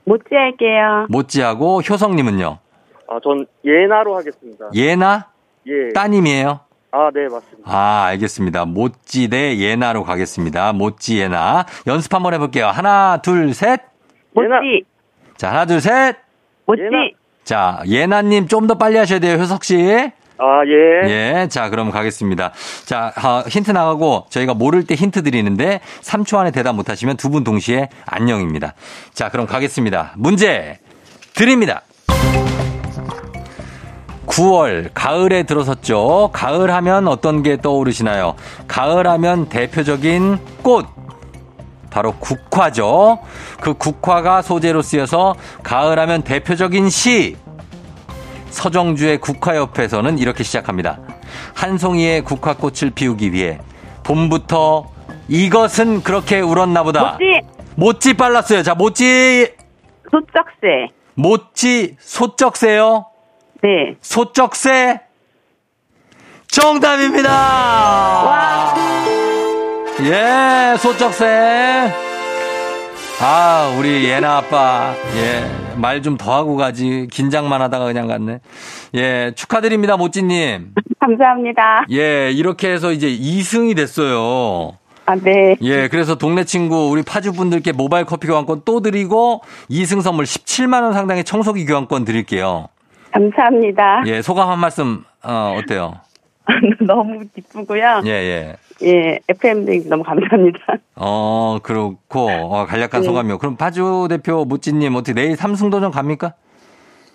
[0.05, 1.07] 모찌 할게요.
[1.09, 2.59] 모찌하고 효성님은요?
[3.09, 4.67] 아, 전 예나로 하겠습니다.
[4.75, 5.27] 예나?
[5.67, 5.93] 예.
[5.95, 6.61] 따님이에요?
[6.93, 7.63] 아, 네, 맞습니다.
[7.71, 8.65] 아, 알겠습니다.
[8.65, 10.73] 모찌 대 예나로 가겠습니다.
[10.73, 11.65] 모찌 예나.
[11.87, 12.67] 연습 한번 해볼게요.
[12.67, 13.81] 하나, 둘, 셋.
[14.35, 14.49] 모찌,
[15.37, 16.17] 자, 하나, 둘, 셋.
[16.67, 16.83] 모찌.
[16.83, 16.97] 예나.
[17.45, 19.77] 자, 예나님 좀 더 빨리 하셔야 돼요, 효석 씨.
[20.43, 21.09] 아, 예.
[21.43, 22.53] 예, 자, 그럼 가겠습니다.
[22.87, 27.45] 자, 아, 힌트 나가고 저희가 모를 때 힌트 드리는데 3초 안에 대답 못하시면 두 분
[27.45, 28.75] 동시에 안녕입니다.
[29.13, 30.13] 자, 그럼 가겠습니다.
[30.17, 30.79] 문제
[31.35, 31.83] 드립니다.
[34.41, 36.31] 9월, 가을에 들어섰죠.
[36.33, 38.37] 가을 하면 어떤 게 떠오르시나요?
[38.67, 40.87] 가을 하면 대표적인 꽃.
[41.91, 43.19] 바로 국화죠.
[43.61, 47.37] 그 국화가 소재로 쓰여서 가을 하면 대표적인 시.
[48.49, 51.01] 서정주의 국화협회에서는 이렇게 시작합니다.
[51.55, 53.59] 한 송이의 국화꽃을 피우기 위해
[54.05, 54.89] 봄부터
[55.29, 57.13] 이것은 그렇게 울었나 보다.
[57.13, 57.25] 모찌
[57.77, 58.63] 모찌 빨랐어요.
[58.63, 59.53] 자, 모찌,
[60.11, 60.93] 소쩍새.
[61.15, 63.11] 모찌, 소쩍새요.
[63.63, 63.97] 네.
[64.01, 65.01] 소쩍새
[66.49, 67.31] 정답입니다.
[67.31, 68.75] 와.
[70.03, 71.93] 예, 소쩍새.
[73.23, 74.95] 아, 우리 예나 아빠.
[75.17, 75.45] 예,
[75.77, 77.07] 말 좀 더 하고 가지.
[77.13, 78.41] 긴장만 하다가 그냥 갔네.
[78.95, 80.73] 예, 축하드립니다, 모찌님.
[80.99, 81.85] 감사합니다.
[81.93, 84.73] 예, 이렇게 해서 이제 2승이 됐어요.
[85.07, 85.57] 아, 네.
[85.61, 90.83] 예, 그래서 동네 친구 우리 파주 분들께 모바일 커피 교환권 또 드리고 2승 선물 17만
[90.83, 92.69] 원 상당의 청소기 교환권 드릴게요.
[93.13, 94.03] 감사합니다.
[94.07, 95.95] 예, 소감 한 말씀 어, 어때요?
[96.87, 98.03] 너무 기쁘고요.
[98.05, 98.57] 예, 예.
[98.83, 100.59] 예, FM 등 너무 감사합니다.
[100.97, 103.03] 어, 그렇고 어, 간략한 네.
[103.03, 103.39] 소감이요.
[103.39, 106.35] 그럼 파주 대표 모찌님 어떻게 내일 삼승 도전 갑니까?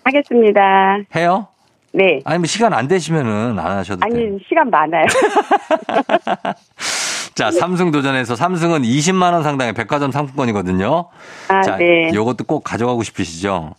[0.04, 0.98] 하겠습니다.
[1.16, 1.48] 해요?
[1.92, 2.20] 네.
[2.24, 4.28] 아니 뭐 시간 안 되시면은 안 하셔도 돼요.
[4.28, 5.06] 아니, 시간 많아요.
[7.34, 11.08] 자, 삼승 도전에서 삼승은 20만 원 상당의 백화점 상품권이거든요.
[11.48, 12.10] 아, 자, 네.
[12.14, 13.74] 요것도 꼭 가져가고 싶으시죠?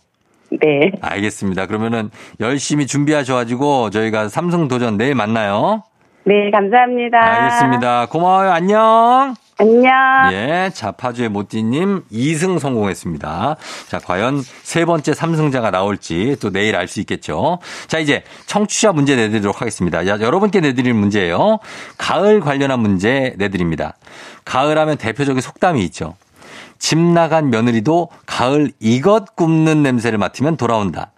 [0.50, 0.92] 네.
[1.00, 1.66] 알겠습니다.
[1.66, 5.82] 그러면은 열심히 준비하셔가지고 저희가 삼승 도전 내일 만나요.
[6.24, 7.18] 네, 감사합니다.
[7.18, 8.06] 알겠습니다.
[8.06, 8.50] 고마워요.
[8.50, 9.34] 안녕.
[9.60, 9.90] 안녕.
[10.32, 13.56] 예, 자, 파주의 모띠님 2승 성공했습니다.
[13.88, 17.58] 자, 과연 세 번째 삼승자가 나올지 또 내일 알 수 있겠죠.
[17.88, 20.04] 자, 이제 청취자 문제 내드리도록 하겠습니다.
[20.04, 21.58] 자, 여러분께 내드릴 문제예요.
[21.96, 23.94] 가을 관련한 문제 내드립니다.
[24.44, 26.14] 가을 하면 대표적인 속담이 있죠.
[26.78, 31.12] 집 나간 며느리도 가을 이것 굽는 냄새를 맡으면 돌아온다.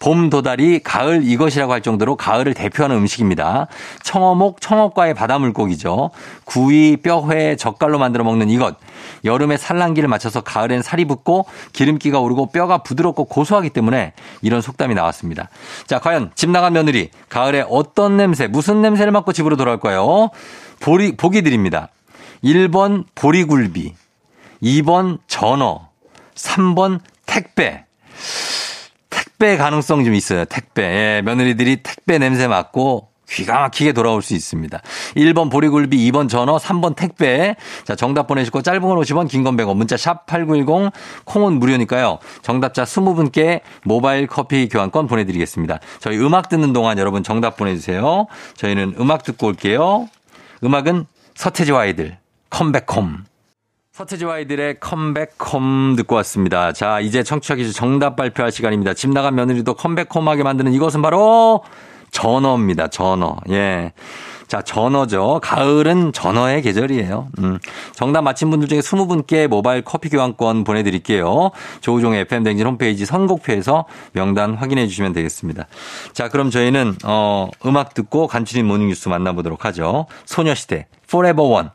[0.00, 3.66] 봄 도다리 가을 이것이라고 할 정도로 가을을 대표하는 음식입니다.
[4.02, 6.10] 청어목, 청어과의 바다물고기죠.
[6.44, 8.76] 구이, 뼈회, 젓갈로 만들어 먹는 이것.
[9.24, 15.48] 여름에 산란기를 맞춰서 가을엔 살이 붙고 기름기가 오르고 뼈가 부드럽고 고소하기 때문에 이런 속담이 나왔습니다.
[15.86, 20.30] 자, 과연 집 나간 며느리 가을에 어떤 냄새, 무슨 냄새를 맡고 집으로 돌아올까요?
[20.78, 21.88] 보리, 보기 드립니다.
[22.44, 23.94] 1번 보리굴비,
[24.62, 25.88] 2번 전어,
[26.34, 27.84] 3번 택배.
[29.10, 30.44] 택배 가능성 좀 있어요.
[30.44, 30.82] 택배.
[30.82, 34.80] 예, 며느리들이 택배 냄새 맡고 귀가 막히게 돌아올 수 있습니다.
[35.16, 37.56] 1번 보리굴비, 2번 전어, 3번 택배.
[37.84, 40.90] 자, 정답 보내시고 짧은 건 50원, 긴 건 100원, 문자 샵 8910,
[41.26, 42.18] 콩은 무료니까요.
[42.42, 45.78] 정답자 20분께 모바일 커피 교환권 보내드리겠습니다.
[46.00, 48.26] 저희 음악 듣는 동안 여러분 정답 보내주세요.
[48.56, 50.08] 저희는 음악 듣고 올게요.
[50.64, 51.04] 음악은
[51.34, 52.16] 서태지와 아이들,
[52.50, 53.24] 컴백홈.
[53.98, 56.72] 서태지와 아이들의 컴백홈 듣고 왔습니다.
[56.72, 58.94] 자, 이제 청취자 퀴즈 정답 발표할 시간입니다.
[58.94, 61.64] 집 나간 며느리도 컴백홈하게 만드는 이것은 바로
[62.12, 62.86] 전어입니다.
[62.88, 63.38] 전어.
[63.50, 63.92] 예.
[64.46, 65.40] 자, 전어죠.
[65.42, 67.26] 가을은 전어의 계절이에요.
[67.40, 67.58] 음.
[67.92, 71.50] 정답 맞힌 분들 중에 20분께 모바일 커피 교환권 보내드릴게요.
[71.80, 75.66] 조우종의 FM댕진 홈페이지 선곡표에서 명단 확인해 주시면 되겠습니다.
[76.12, 80.06] 자, 그럼 저희는, 어, 음악 듣고 간추린 모닝뉴스 만나보도록 하죠.
[80.24, 81.68] 소녀시대, Forever One.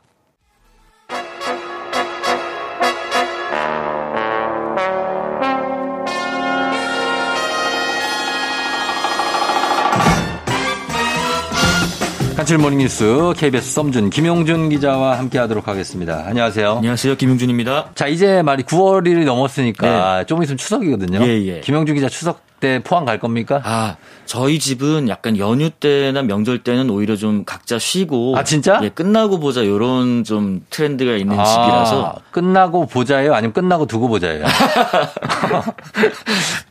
[12.44, 16.24] 간추린 모닝뉴스 KBS 썸준 김용준 기자와 함께 하도록 하겠습니다.
[16.26, 16.76] 안녕하세요.
[16.76, 17.16] 안녕하세요.
[17.16, 17.92] 김용준입니다.
[17.94, 21.20] 자, 이제 말이 9월이 넘었으니까 좀 있으면 추석이거든요.
[21.20, 21.26] 네.
[21.26, 21.60] 예, 예.
[21.60, 23.60] 김영준 기자 추석 때 포항 갈 겁니까?
[23.62, 28.36] 아, 저희 집은 약간 연휴 때나 명절 때는 오히려 좀 각자 쉬고.
[28.38, 28.80] 아, 진짜?
[28.82, 32.16] 예, 끝나고 보자 요런 좀 트렌드가 있는 집이라서.
[32.30, 33.34] 끝나고 보자예요?
[33.34, 34.46] 아니면 끝나고 두고 보자예요?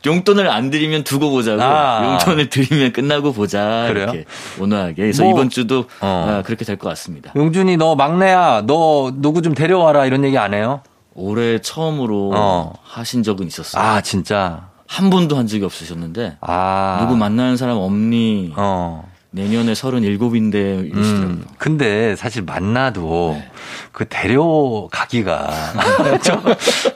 [0.04, 1.62] 용돈을 안 드리면 두고 보자고.
[1.62, 2.12] 아.
[2.18, 3.86] 용돈을 드리면 끝나고 보자.
[3.88, 4.04] 그래요?
[4.04, 4.24] 이렇게
[4.58, 4.94] 온화하게.
[4.96, 6.26] 그래서 뭐, 이번 주도 어.
[6.28, 7.32] 아, 그렇게 될 것 같습니다.
[7.36, 8.64] 용준이 너 막내야.
[8.66, 10.06] 너 누구 좀 데려와라.
[10.06, 10.80] 이런 얘기 안 해요?
[11.14, 12.72] 올해 처음으로 어.
[12.82, 13.80] 하신 적은 있었어요.
[13.82, 14.68] 아, 진짜.
[14.86, 16.38] 한 번도 한 적이 없으셨는데.
[16.40, 16.98] 아.
[17.00, 18.52] 누구 만나는 사람 없니?
[18.56, 19.13] 어.
[19.34, 21.26] 내년에 37인데 이러시더라고요.
[21.26, 23.50] 음, 근데 사실 만나도 네.
[23.90, 25.50] 그 데려가기가
[26.22, 26.40] 좀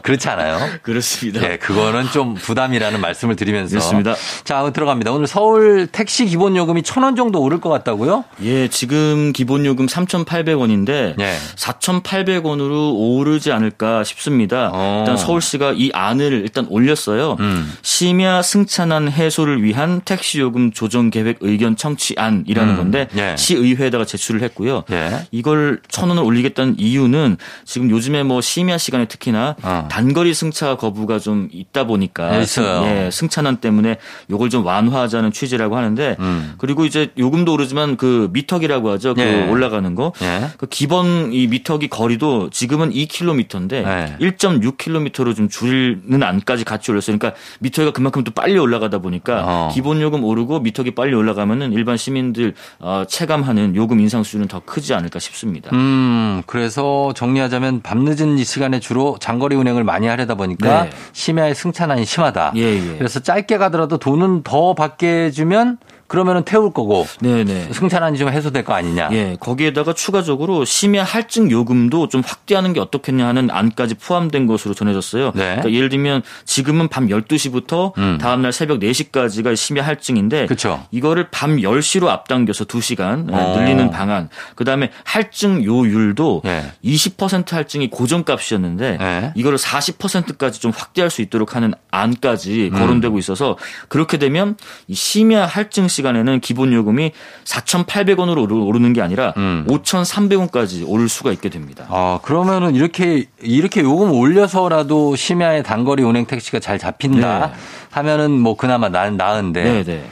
[0.02, 0.58] 그렇지 않아요?
[0.82, 1.40] 그렇습니다.
[1.40, 3.70] 네, 그거는 좀 부담이라는 말씀을 드리면서.
[3.70, 4.14] 그렇습니다.
[4.44, 5.10] 자, 들어갑니다.
[5.10, 8.24] 오늘 서울 택시 기본 요금이 천원 정도 오를 것 같다고요?
[8.44, 11.36] 예, 지금 기본 요금 3,800원인데 네.
[11.56, 14.70] 4,800원으로 오르지 않을까 싶습니다.
[14.72, 14.98] 어.
[15.00, 17.36] 일단 서울시가 이 안을 일단 올렸어요.
[17.40, 17.72] 음.
[17.82, 23.34] 심야 승차난 해소를 위한 택시 요금 조정 계획 의견 청취안 안이라는 음, 건데 예.
[23.36, 24.84] 시의회에다가 제출을 했고요.
[24.90, 25.26] 예.
[25.30, 29.88] 이걸 천 원을 올리겠다는 이유는 지금 요즘에 뭐 심야 시간에 특히나 어.
[29.90, 32.84] 단거리 승차 거부가 좀 있다 보니까 예, 있어요.
[32.86, 33.96] 예, 승차난 때문에
[34.30, 36.54] 요걸 좀 완화하자는 취지라고 하는데 음.
[36.58, 39.14] 그리고 이제 요금도 오르지만 그 미터기라고 하죠.
[39.14, 39.48] 그 예.
[39.48, 40.12] 올라가는 거.
[40.22, 40.48] 예.
[40.58, 44.16] 그 기본 이 미터기 거리도 지금은 2km인데 예.
[44.20, 47.18] 1.6km로 좀 줄이는 안까지 같이 올렸어요.
[47.18, 49.70] 그러니까 미터기가 그만큼 또 빨리 올라가다 보니까 어.
[49.72, 54.60] 기본 요금 오르고 미터기 빨리 올라가면은 일반 시민 들 어, 체감하는 요금 인상 수준은 더
[54.60, 55.70] 크지 않을까 싶습니다.
[55.72, 60.90] 음, 그래서 정리하자면 밤늦은 이 시간에 주로 장거리 운행을 많이 하려다 보니까 네.
[61.12, 62.52] 심야에 승차난이 심하다.
[62.56, 62.96] 예, 예.
[62.98, 65.78] 그래서 짧게 가더라도 돈은 더 받게 해주면
[66.08, 67.72] 그러면은 태울 거고 네네.
[67.72, 69.10] 승차난이 좀 해소될 거 아니냐.
[69.12, 75.32] 예, 거기에다가 추가적으로 심야 할증 요금도 좀 확대하는 게 어떻겠냐 하는 안까지 포함된 것으로 전해졌어요.
[75.34, 75.42] 네.
[75.44, 78.18] 그러니까 예를 들면 지금은 밤 12시부터 음.
[78.18, 80.82] 다음 날 새벽 4시까지가 심야 할증인데 그쵸.
[80.90, 83.56] 이거를 밤 10시로 앞당겨서 2시간 어.
[83.56, 84.30] 늘리는 방안.
[84.54, 86.72] 그다음에 할증 요율도 예.
[86.82, 89.32] 20% 할증이 고정값이었는데 예.
[89.34, 92.78] 이거를 40%까지 좀 확대할 수 있도록 하는 안까지 음.
[92.78, 94.56] 거론되고 있어서 그렇게 되면
[94.86, 97.12] 이 심야 할증 시간에는 기본 요금이
[97.44, 99.64] 4,800원으로 오르는 게 아니라 음.
[99.68, 101.86] 5,300원까지 오를 수가 있게 됩니다.
[101.88, 107.52] 아, 그러면은 이렇게, 이렇게 요금 올려서라도 심야에 단거리 운행 택시가 잘 잡힌다 네.
[107.90, 110.04] 하면은 뭐 그나마 나, 나은데 네, 네.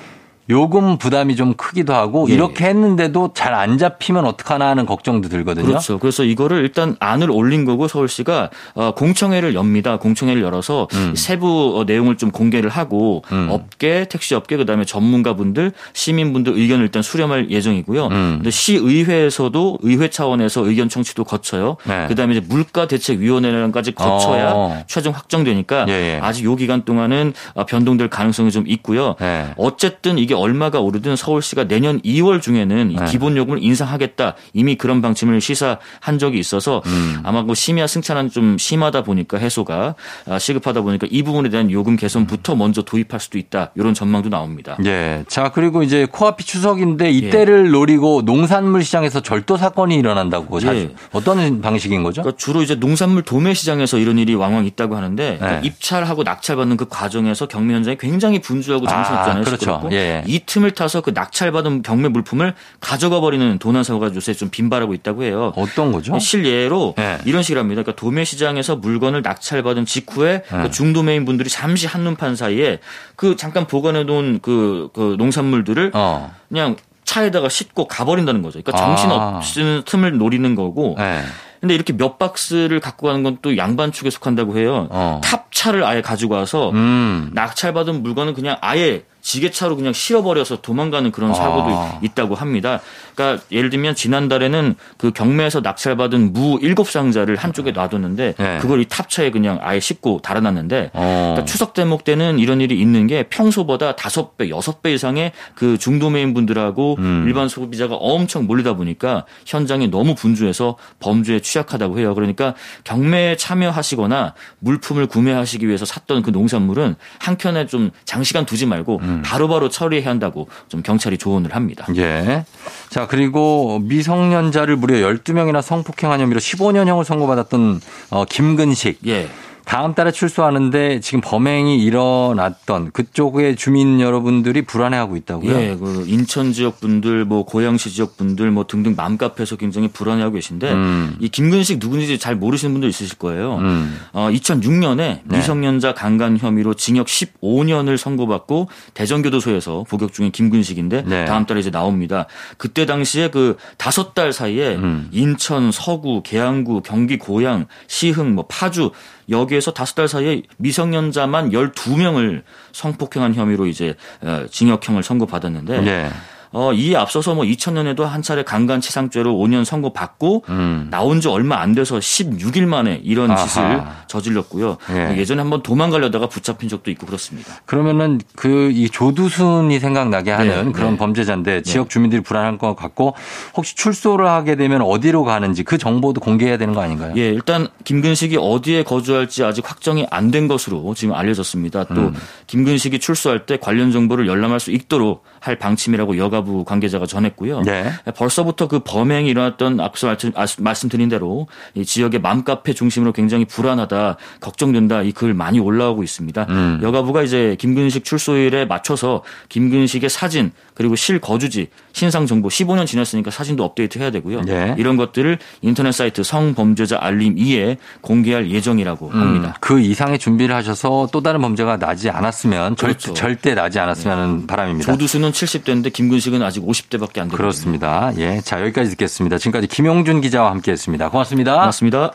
[0.48, 2.34] 요금 부담이 좀 크기도 하고 예.
[2.34, 5.66] 이렇게 했는데도 잘 안 잡히면 어떡하나 하는 걱정도 들거든요.
[5.66, 5.98] 그렇죠.
[5.98, 9.96] 그래서 이거를 일단 안을 올린 거고 서울시가 어, 공청회를 엽니다.
[9.96, 11.14] 공청회를 열어서 음.
[11.16, 13.48] 세부 어, 내용을 좀 공개를 하고 음.
[13.50, 18.06] 업계, 택시 업계 그다음에 전문가분들, 시민분들 의견을 일단 수렴할 예정이고요.
[18.08, 18.34] 음.
[18.36, 21.76] 근데 시의회에서도 의회 차원에서 의견 청취도 거쳐요.
[21.84, 22.06] 네.
[22.08, 24.84] 그다음에 이제 물가 대책 위원회랑까지 거쳐야 어.
[24.86, 26.20] 최종 확정되니까 예, 예.
[26.22, 29.16] 아직 요 기간 동안은 어, 변동될 가능성이 좀 있고요.
[29.18, 29.46] 네.
[29.56, 33.04] 어쨌든 이게 얼마가 오르든 서울시가 내년 2월 중에는 이 네.
[33.06, 37.20] 기본 요금을 인상하겠다 이미 그런 방침을 시사한 적이 있어서 음.
[37.24, 39.94] 아마 그 심야 승차는 좀 심하다 보니까 해소가
[40.28, 44.76] 아, 시급하다 보니까 이 부분에 대한 요금 개선부터 먼저 도입할 수도 있다 이런 전망도 나옵니다.
[44.84, 45.24] 예.
[45.28, 50.60] 자, 그리고 이제 코앞이 추석인데 이때를 노리고 농산물 시장에서 절도 사건이 일어난다고.
[50.62, 50.90] 예.
[51.12, 52.22] 어떤 방식인 거죠?
[52.22, 55.60] 그러니까 주로 이제 농산물 도매 시장에서 이런 일이 왕왕 있다고 하는데 네.
[55.62, 59.40] 입찰하고 낙찰받는 그 과정에서 경매 현장이 굉장히 분주하고 정신없잖아요.
[59.40, 59.88] 아, 그렇죠.
[59.92, 60.22] 예.
[60.28, 65.24] 이 틈을 타서 그 낙찰받은 경매 물품을 가져가 버리는 도난 사고가 요새 좀 빈발하고 있다고
[65.24, 65.52] 해요.
[65.56, 66.18] 어떤 거죠?
[66.18, 67.18] 실예로 네.
[67.24, 67.82] 이런 식이랍니다.
[67.82, 72.80] 그러니까 도매 시장에서 물건을 낙찰받은 직후에 그 중도매인 분들이 잠시 한눈판 사이에
[73.16, 76.34] 그 잠깐 보관해 놓은 그, 그 농산물들을 어.
[76.48, 78.60] 그냥 차에다가 싣고 가버린다는 거죠.
[78.62, 79.38] 그러니까 정신 아.
[79.38, 80.96] 없는 틈을 노리는 거고.
[80.98, 81.22] 네.
[81.60, 84.88] 근데 이렇게 몇 박스를 갖고 가는 건 또 양반 축에 속한다고 해요.
[84.90, 85.20] 어.
[85.24, 87.30] 탑차를 아예 가지고 와서 음.
[87.34, 91.98] 낙찰받은 물건은 그냥 아예 지게차로 그냥 실어버려서 도망가는 그런 사고도 아.
[92.00, 92.80] 있다고 합니다.
[93.16, 98.58] 그러니까 예를 들면 지난달에는 그 경매에서 낙찰받은 무 일곱 상자를 한쪽에 놔뒀는데 네.
[98.60, 101.32] 그걸 이 탑차에 그냥 아예 싣고 달아놨는데 어.
[101.32, 105.76] 그러니까 추석 대목 때는 이런 일이 있는 게 평소보다 다섯 배, 여섯 배 이상의 그
[105.76, 107.24] 중도매인 분들하고 음.
[107.26, 112.14] 일반 소비자가 엄청 몰리다 보니까 현장이 너무 분주해서 범죄에 취약하다고 해요.
[112.14, 112.54] 그러니까
[112.84, 119.15] 경매에 참여하시거나 물품을 구매하시기 위해서 샀던 그 농산물은 한 켠에 좀 장시간 두지 말고 음.
[119.22, 121.86] 바로 바로 처리해야 한다고 좀 경찰이 조언을 합니다.
[121.96, 122.44] 예.
[122.88, 129.00] 자, 그리고 미성년자를 무려 12명이나 성폭행한 혐의로 15년형을 선고받았던 어, 김근식.
[129.06, 129.28] 예.
[129.66, 135.52] 다음 달에 출소하는데 지금 범행이 일어났던 그쪽의 주민 여러분들이 불안해하고 있다고요?
[135.52, 140.72] 예, 그 인천 지역 분들, 뭐 고양시 지역 분들, 뭐 등등 맘카페에서 굉장히 불안해하고 계신데
[140.72, 141.16] 음.
[141.18, 143.56] 이 김근식 누군지 잘 모르시는 분들 있으실 거예요.
[143.56, 143.98] 음.
[144.12, 145.22] 어, 2006년에 네.
[145.24, 151.24] 미성년자 강간 혐의로 징역 15년을 선고받고 대전교도소에서 복역 중인 김근식인데 네.
[151.24, 152.26] 다음 달에 이제 나옵니다.
[152.56, 155.08] 그때 당시에 그 다섯 달 사이에 음.
[155.10, 158.92] 인천, 서구, 계양구, 경기 고양, 시흥, 뭐 파주
[159.28, 166.10] 여기에서 다섯 달 사이에 미성년자만 12명을 성폭행한 혐의로 이제 어, 징역형을 선고받았는데 예.
[166.52, 170.88] 어, 이에 앞서서 뭐 2000년에도 한 차례 강간치상죄로 5년 선고받고 음.
[170.90, 173.46] 나온 지 얼마 안 돼서 16일 만에 이런 아하.
[173.46, 174.76] 짓을 저질렀고요.
[174.90, 175.16] 예.
[175.18, 175.24] 예.
[175.24, 177.52] 전에 한번 도망가려다가 붙잡힌 적도 있고 그렇습니다.
[177.66, 180.96] 그러면은 그 이 조두순이 생각나게 하는 네, 그런 네.
[180.98, 183.14] 범죄자인데 지역 주민들이 불안할 것 같고
[183.56, 187.12] 혹시 출소를 하게 되면 어디로 가는지 그 정보도 공개해야 되는 거 아닌가요?
[187.16, 191.84] 예, 일단 김근식이 어디에 거주할지 아직 확정이 안 된 것으로 지금 알려졌습니다.
[191.84, 192.14] 또 음.
[192.48, 197.62] 김근식이 출소할 때 관련 정보를 열람할 수 있도록 할 방침이라고 여가 여가부 관계자가 전했고요.
[197.62, 197.90] 네.
[198.16, 204.16] 벌써부터 그 범행이 일어났던 앞서 말씀- 아- 말씀드린 대로 이 지역의 맘카페 중심으로 굉장히 불안하다,
[204.40, 206.46] 걱정된다 이 글 많이 올라오고 있습니다.
[206.50, 206.80] 음.
[206.82, 213.64] 여가부가 이제 김근식 출소일에 맞춰서 김근식의 사진 그리고 실 거주지, 신상 정보 15년 지났으니까 사진도
[213.64, 214.42] 업데이트 해야 되고요.
[214.42, 214.74] 네.
[214.76, 219.48] 이런 것들을 인터넷 사이트 성범죄자 알림 2에 공개할 예정이라고 합니다.
[219.48, 223.14] 음, 그 이상의 준비를 하셔서 또 다른 범죄가 나지 않았으면 절, 그렇죠.
[223.14, 224.92] 절대 나지 않았으면 하는 바람입니다.
[224.92, 227.36] 조두수는 70대인데 김근식은 아직 50대밖에 안 되거든요.
[227.36, 228.12] 그렇습니다.
[228.16, 228.40] 예.
[228.40, 229.38] 자, 여기까지 듣겠습니다.
[229.38, 231.10] 지금까지 김용준 기자와 함께 했습니다.
[231.10, 231.52] 고맙습니다.
[231.52, 232.12] 고맙습니다.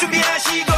[0.00, 0.72] 준비하시고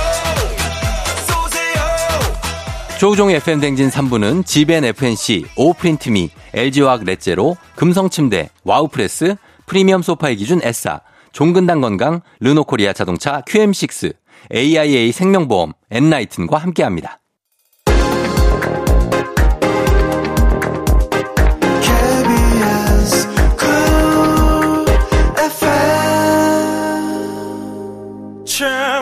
[1.29, 9.37] 쏘세요 조우종의 FM 댕진 3부는 지벤 FNC, 오프린트미, LG화학 렛제로, 금성침대, 와우프레스,
[9.67, 11.01] 프리미엄 소파의 기준 S사,
[11.33, 14.15] 종근당 건강, 르노코리아 자동차 QM6,
[14.55, 17.21] AIA 생명보험, 엔라이튼과 함께합니다.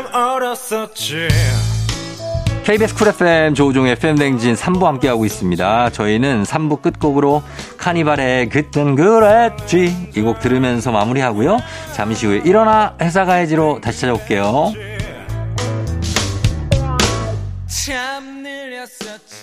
[0.02, 1.28] 참 어렸었지
[2.64, 5.90] KBS 쿨 FM 조우종의 FM 댕진 3부 함께하고 있습니다.
[5.90, 7.42] 저희는 3부 끝곡으로
[7.76, 11.58] 카니발의 그땐 그랬지 이 곡 들으면서 마무리하고요.
[11.94, 14.72] 잠시 후에 일어나 회사 가야지로 다시 찾아올게요.
[17.66, 19.42] 참 느렸었지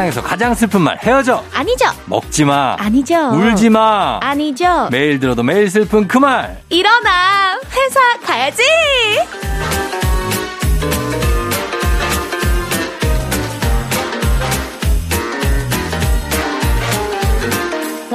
[0.00, 1.86] 세상에서 가장 슬픈 말 헤어져 아니죠.
[2.06, 3.32] 먹지 마 아니죠.
[3.34, 4.88] 울지 마 아니죠.
[4.90, 7.58] 매일 들어도 매일 슬픈 그 말 일어나.
[7.74, 8.62] 회사 가야지.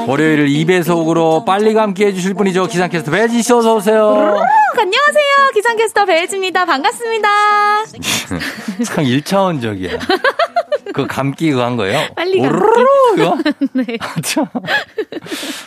[0.07, 4.38] 월요일을 2배속으로 빨리 감기 해주실 분이죠 기상캐스터 배지 씨 어서 오세요
[4.77, 5.51] 안녕하세요.
[5.53, 6.65] 기상캐스터 배혜지입니다.
[6.65, 7.27] 반갑습니다.
[8.83, 9.97] 참 1차원적이야
[10.93, 11.99] 그 감기 그거 한 거예요?
[12.15, 12.55] 빨리 감기.
[12.55, 12.73] 오르르
[13.17, 13.38] 이거?
[13.73, 13.86] 네.
[14.23, 14.45] 참.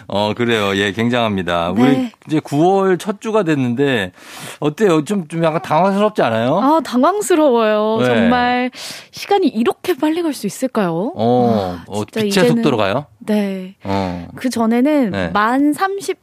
[0.06, 0.74] 어, 그래요.
[0.76, 1.72] 예, 굉장합니다.
[1.76, 1.82] 네.
[1.82, 4.12] 우리 이제 9월 첫 주가 됐는데,
[4.60, 5.04] 어때요?
[5.04, 6.58] 좀, 좀 약간 당황스럽지 않아요?
[6.58, 7.98] 아, 당황스러워요.
[8.00, 8.04] 네.
[8.06, 8.70] 정말
[9.10, 11.12] 시간이 이렇게 빨리 갈 수 있을까요?
[11.16, 13.06] 어, 아, 어 빛의 이제는- 속도로 가요?
[13.18, 13.74] 네.
[13.82, 15.28] 어, 그 전에는 네.
[15.30, 16.16] 만 30,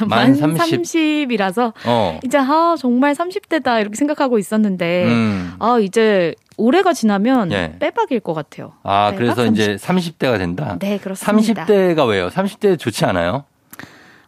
[0.00, 0.58] 만만 30.
[0.84, 2.20] 30 이라서 어.
[2.24, 5.54] 이제 아, 정말 30대다 이렇게 생각하고 있었는데 음.
[5.58, 7.76] 아, 이제 올해가 지나면 예.
[7.78, 8.72] 빼박일 것 같아요.
[8.82, 10.76] 아, 네, 그래서 딱 이제 30대가 된다?
[10.80, 11.66] 네, 그렇습니다.
[11.66, 12.28] 30대가 왜요?
[12.28, 13.44] 30대 좋지 않아요?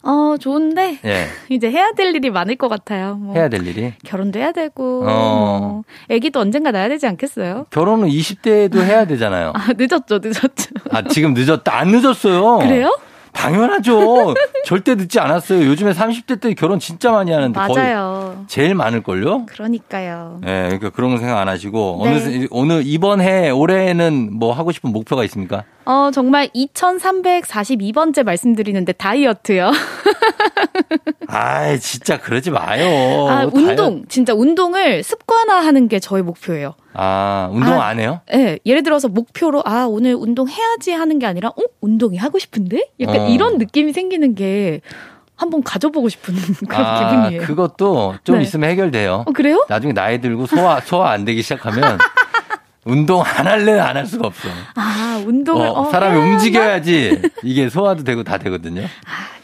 [0.02, 1.26] 어, 좋은데 예.
[1.50, 3.16] 이제 해야 될 일이 많을 것 같아요.
[3.16, 3.92] 뭐 해야 될 일이.
[4.04, 5.08] 결혼도 해야 되고 어.
[5.08, 7.66] 뭐 아기도 언젠가 낳아야 되지 않겠어요?
[7.70, 9.52] 결혼은 20대에도 해야 되잖아요.
[9.54, 10.70] 아, 늦었죠, 늦었죠.
[10.90, 11.76] 아, 지금 늦었다.
[11.76, 12.58] 안 늦었어요.
[12.66, 12.96] 그래요?
[13.38, 14.34] 당연하죠.
[14.64, 15.64] 절대 늦지 않았어요.
[15.64, 18.44] 요즘에 30대 때 결혼 진짜 많이 하는데 거의 맞아요.
[18.48, 19.46] 제일 많을걸요?
[19.46, 20.40] 그러니까요.
[20.44, 22.10] 예, 그러니까 그런 거 생각 안 하시고 네.
[22.10, 25.64] 어느 오늘 이번 해 올해는 뭐 하고 싶은 목표가 있습니까?
[25.90, 29.70] 어, 정말 2342번째 말씀드리는데 다이어트요.
[31.28, 33.26] 아, 진짜 그러지 마요.
[33.26, 34.04] 아, 다이어- 운동.
[34.06, 36.74] 진짜 운동을 습관화하는 게 저의 목표예요.
[36.92, 38.20] 아, 운동 아, 안 해요?
[38.34, 42.90] 예, 예를 들어서 목표로 아, 오늘 운동 해야지 하는 게 아니라 어, 운동이 하고 싶은데?
[43.00, 43.28] 약간 어.
[43.28, 44.82] 이런 느낌이 생기는 게
[45.36, 46.34] 한번 가져보고 싶은
[46.68, 47.46] 그런 아, 기분이에요.
[47.46, 48.42] 그것도 좀 네.
[48.42, 49.24] 있으면 해결돼요.
[49.26, 49.64] 어, 그래요?
[49.70, 51.96] 나중에 나이 들고 소화 소화 안 되기 시작하면
[52.88, 54.48] 운동 안 할래 안 할 수가 없어.
[54.74, 58.82] 아, 운동을 어, 어, 사람이 움직여야지 이게 소화도 되고 다 되거든요.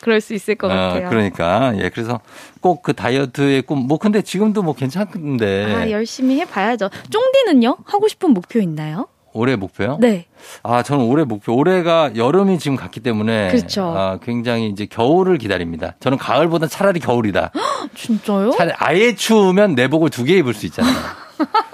[0.00, 1.08] 그럴 수 있을 것 어, 같아요.
[1.08, 2.20] 그러니까 예 그래서
[2.60, 6.90] 꼭 그 다이어트의 꿈 뭐 근데 지금도 뭐 괜찮은데 아, 열심히 해봐야죠.
[7.10, 7.78] 쫑디는요?
[7.84, 9.08] 하고 싶은 목표 있나요?
[9.36, 9.98] 올해 목표요?
[10.00, 10.26] 네.
[10.62, 13.92] 아 저는 올해 목표 올해가 여름이 지금 갔기 때문에 그렇죠.
[13.96, 15.96] 아, 굉장히 이제 겨울을 기다립니다.
[16.00, 17.50] 저는 가을보다 차라리 겨울이다.
[17.96, 18.50] 진짜요?
[18.52, 20.94] 차라리 아예 추우면 내복을 두 개 입을 수 있잖아요.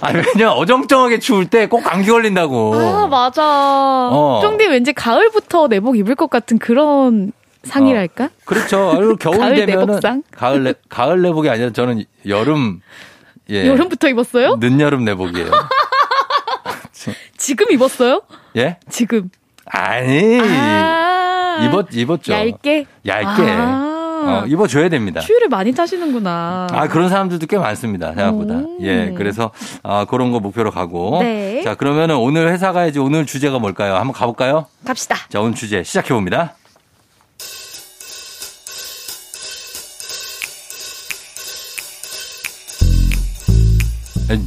[0.00, 2.74] 아 왜냐면 어정쩡하게 추울 때 꼭 감기 걸린다고.
[2.74, 3.42] 아, 맞아.
[3.44, 4.40] 어.
[4.42, 7.32] 쫑디 왠지 가을부터 내복 입을 것 같은 그런
[7.64, 8.28] 상이랄까?
[8.44, 8.94] 그렇죠.
[8.96, 10.22] 그리고 겨울 가을 되면은 내복상?
[10.32, 12.80] 가을 내, 가을 내복이 아니라 저는 여름
[13.50, 13.66] 예.
[13.68, 14.56] 여름부터 입었어요?
[14.60, 15.50] 늦여름 내복이에요.
[17.36, 18.22] 지금 입었어요?
[18.56, 18.78] 예?
[18.90, 19.30] 지금.
[19.66, 20.40] 아니.
[20.40, 21.58] 아.
[21.64, 22.32] 입었 입었죠.
[22.32, 22.86] 얇게?
[23.06, 23.42] 얇게.
[23.50, 23.91] 아.
[24.28, 25.20] 어, 입어줘야 됩니다.
[25.20, 26.66] 추위를 많이 타시는구나.
[26.70, 28.14] 아, 그런 사람들도 꽤 많습니다.
[28.14, 28.54] 생각보다.
[28.54, 28.78] 오.
[28.82, 29.50] 예, 그래서,
[29.82, 31.18] 아, 그런 거 목표로 가고.
[31.22, 31.62] 네.
[31.62, 33.94] 자, 그러면은 오늘 회사 가야지 오늘 주제가 뭘까요?
[33.94, 34.66] 한번 가볼까요?
[34.84, 35.16] 갑시다.
[35.28, 36.54] 자, 오늘 주제 시작해 봅니다.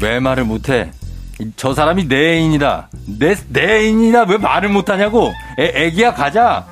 [0.01, 0.91] 왜 말을 못해?
[1.39, 2.89] 이- 저 사람이 내 애인이다.
[3.19, 4.23] 내, 내 애인이다.
[4.23, 5.33] 왜 말을 못하냐고?
[5.59, 6.65] 애, 애기야, 가자.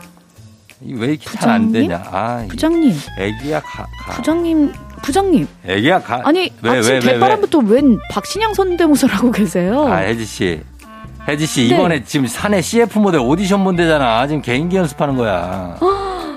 [0.86, 1.72] 이왜 이렇게 잘 안?
[1.72, 2.04] 되냐.
[2.12, 4.12] 아, 이 부장님, 애기야, 가, 가.
[4.14, 4.72] 부장님,
[5.02, 5.48] 부장님.
[5.66, 6.22] 애기야, 가.
[6.24, 7.76] 아니 왜, 아침 왜, 왜, 왜?
[7.76, 9.88] 웬 박신양 선대모사를 하고 계세요?
[9.88, 10.62] 아, 혜지 씨.
[11.28, 11.76] 혜지 씨, 네.
[11.76, 14.28] 이번에 지금 사내 CF 모델 오디션 본대잖아.
[14.28, 15.78] 지금 개인기 연습하는 거야.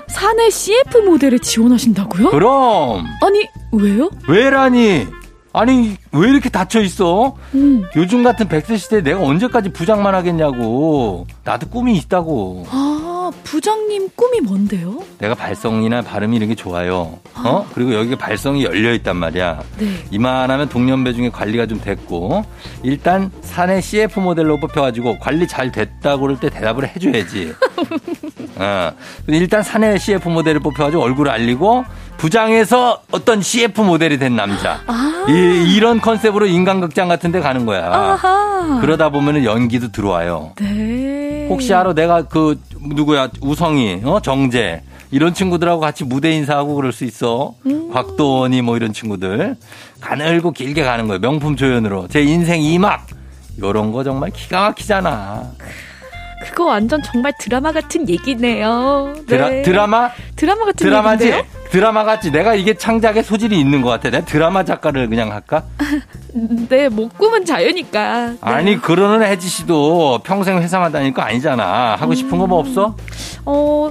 [0.08, 2.30] 사내 CF 모델에 지원하신다고요?
[2.30, 3.04] 그럼!
[3.22, 4.08] 아니 왜요?
[4.28, 5.06] 왜라니?
[5.52, 7.34] 아니, 왜 이렇게 닫혀 있어?
[7.54, 7.82] 음.
[7.96, 11.26] 요즘 같은 100세 시대에 내가 언제까지 부장만 하겠냐고.
[11.44, 12.66] 나도 꿈이 있다고.
[12.70, 15.02] 아 부장님 꿈이 뭔데요?
[15.18, 17.18] 내가 발성이나 발음이 이런 게 좋아요.
[17.34, 17.66] 어?
[17.74, 19.62] 그리고 여기가 발성이 열려 있단 말이야.
[19.78, 19.86] 네.
[20.10, 22.44] 이만하면 동년배 중에 관리가 좀 됐고
[22.82, 27.52] 일단 사내 CF 모델로 뽑혀가지고 관리 잘 됐다고 그럴 때 대답을 해줘야지.
[28.56, 28.90] 어.
[29.26, 31.84] 일단 사내 CF 모델을 뽑혀가지고 얼굴을 알리고
[32.16, 34.80] 부장에서 어떤 CF 모델이 된 남자.
[34.86, 35.26] 아.
[35.28, 37.92] 이, 이런 컨셉으로 인간극장 같은 데 가는 거야.
[37.92, 38.78] 아하.
[38.80, 40.52] 그러다 보면은 연기도 들어와요.
[40.60, 41.46] 네.
[41.50, 41.92] 혹시 알아?
[41.92, 47.54] 내가 그 누구야 우성이, 어 정재 이런 친구들하고 같이 무대 인사하고 그럴 수 있어.
[47.66, 47.90] 음.
[47.92, 49.56] 곽도원이 뭐 이런 친구들
[50.00, 51.20] 가늘고 길게 가는 거예요.
[51.20, 53.06] 명품 조연으로 제 인생 이막
[53.60, 55.52] 요런 거 정말 기가 막히잖아.
[56.42, 59.14] 그거 완전 정말 드라마 같은 얘기네요.
[59.26, 59.62] 드라, 네.
[59.62, 61.24] 드라마 드라마 같은 드라마지.
[61.26, 61.52] 얘기인데요?
[61.70, 62.30] 드라마 같지.
[62.30, 64.10] 내가 이게 창작의 소질이 있는 것 같아.
[64.10, 65.64] 내가 드라마 작가를 그냥 할까?
[66.68, 68.26] 네, 뭐 꿈은 자유니까.
[68.30, 68.36] 네.
[68.42, 70.60] 아니 그러는 혜지 씨도 평생
[71.12, 71.96] 거 아니잖아.
[71.96, 72.96] 하고 싶은 거뭐 없어?
[73.44, 73.90] 어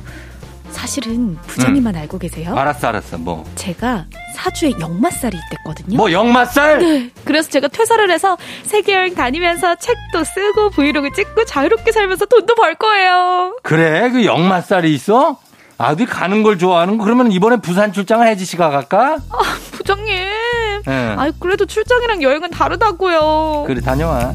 [0.71, 2.55] 사실은 부장님만 알고 계세요?
[2.57, 3.17] 알았어, 알았어.
[3.17, 3.43] 뭐.
[3.55, 4.05] 제가
[4.35, 5.97] 사주에 역마살이 있댔거든요.
[5.97, 6.79] 뭐 역마살?
[6.79, 7.09] 네.
[7.23, 12.75] 그래서 제가 퇴사를 해서 세계 여행 다니면서 책도 쓰고 브이로그 찍고 자유롭게 살면서 돈도 벌
[12.75, 13.57] 거예요.
[13.63, 14.09] 그래?
[14.11, 15.37] 그 역마살이 있어?
[15.77, 17.03] 아들 가는 걸 좋아하는 거?
[17.03, 19.17] 그러면 이번에 부산 출장을 혜지 씨가 갈까?
[19.71, 20.15] 부장님.
[20.87, 21.15] 응.
[21.17, 23.65] 아이 그래도 출장이랑 여행은 다르다고요.
[23.67, 24.33] 그래, 다녀와.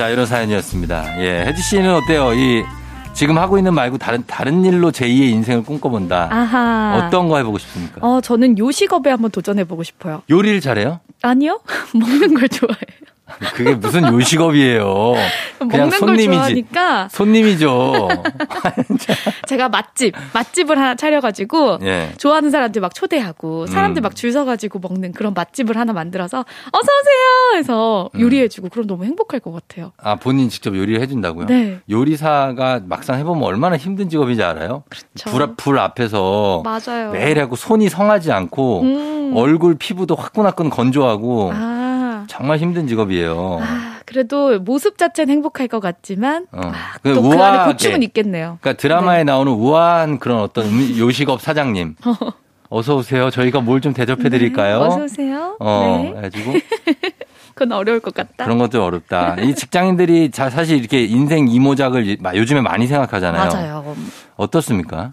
[0.00, 1.20] 자, 이런 사연이었습니다.
[1.20, 2.32] 예, 혜지 씨는 어때요?
[2.32, 2.64] 이,
[3.12, 6.28] 지금 하고 있는 말고 다른, 다른 일로 제2의 인생을 꿈꿔본다.
[6.32, 7.02] 아하.
[7.06, 7.98] 어떤 거 해보고 싶습니까?
[8.00, 10.22] 어 저는 요식업에 한번 도전해 보고 싶어요.
[10.30, 11.00] 요리를 잘해요?
[11.20, 11.60] 아니요?
[11.92, 13.09] 먹는 걸 좋아해요.
[13.54, 15.14] 그게 무슨 요식업이에요.
[15.58, 16.64] 그냥 손님이지.
[17.10, 18.08] 손님이죠.
[19.46, 22.12] 제가 맛집 맛집을 하나 차려가지고 예.
[22.16, 24.04] 좋아하는 사람들 막 초대하고 사람들 음.
[24.04, 26.46] 막줄 서가지고 먹는 그런 맛집을 하나 만들어서 어서
[26.82, 28.20] 오세요 해서 음.
[28.20, 29.92] 요리해주고 그럼 너무 행복할 것 같아요.
[29.98, 31.46] 아, 본인 직접 요리를 해준다고요?
[31.46, 31.78] 네.
[31.90, 34.84] 요리사가 막상 해보면 얼마나 힘든 직업인지 알아요?
[34.88, 35.30] 그렇죠.
[35.30, 37.12] 불, 앞- 불 앞에서 맞아요.
[37.12, 39.32] 매일 하고 손이 성하지 않고 음.
[39.36, 41.89] 얼굴 피부도 화끈화끈 건조하고 아,
[42.30, 43.58] 정말 힘든 직업이에요.
[43.60, 46.60] 아, 그래도 모습 자체는 행복할 것 같지만 어.
[46.62, 47.72] 아, 그또그 우아하게.
[47.72, 48.58] 고충은 있겠네요.
[48.60, 51.96] 그러니까 드라마에 나오는 우아한 그런 어떤 음- 요식업 사장님.
[52.70, 53.30] 어서 오세요.
[53.30, 54.78] 저희가 뭘 좀 대접해 드릴까요?
[54.78, 55.56] 네, 어서 오세요.
[55.58, 56.08] 어, 네.
[56.18, 56.52] 해가지고
[57.54, 58.44] 그건 어려울 것 같다.
[58.44, 59.34] 그런 것도 어렵다.
[59.40, 63.50] 이 직장인들이 자- 사실 이렇게 인생 이모작을 마- 요즘에 많이 생각하잖아요.
[63.50, 63.96] 맞아요.
[64.36, 65.12] 어떻습니까?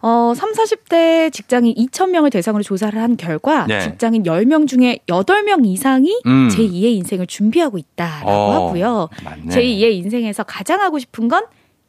[0.00, 3.80] 어, 3, 40대 직장인 2,000명을 대상으로 조사를 한 결과 네.
[3.80, 6.48] 직장인 10명 중에 8명 이상이 음.
[6.48, 9.08] 제2의 인생을 준비하고 있다라고 어, 하고요.
[9.24, 9.46] 맞네.
[9.54, 11.44] 제2의 인생에서 가장 하고 싶은 건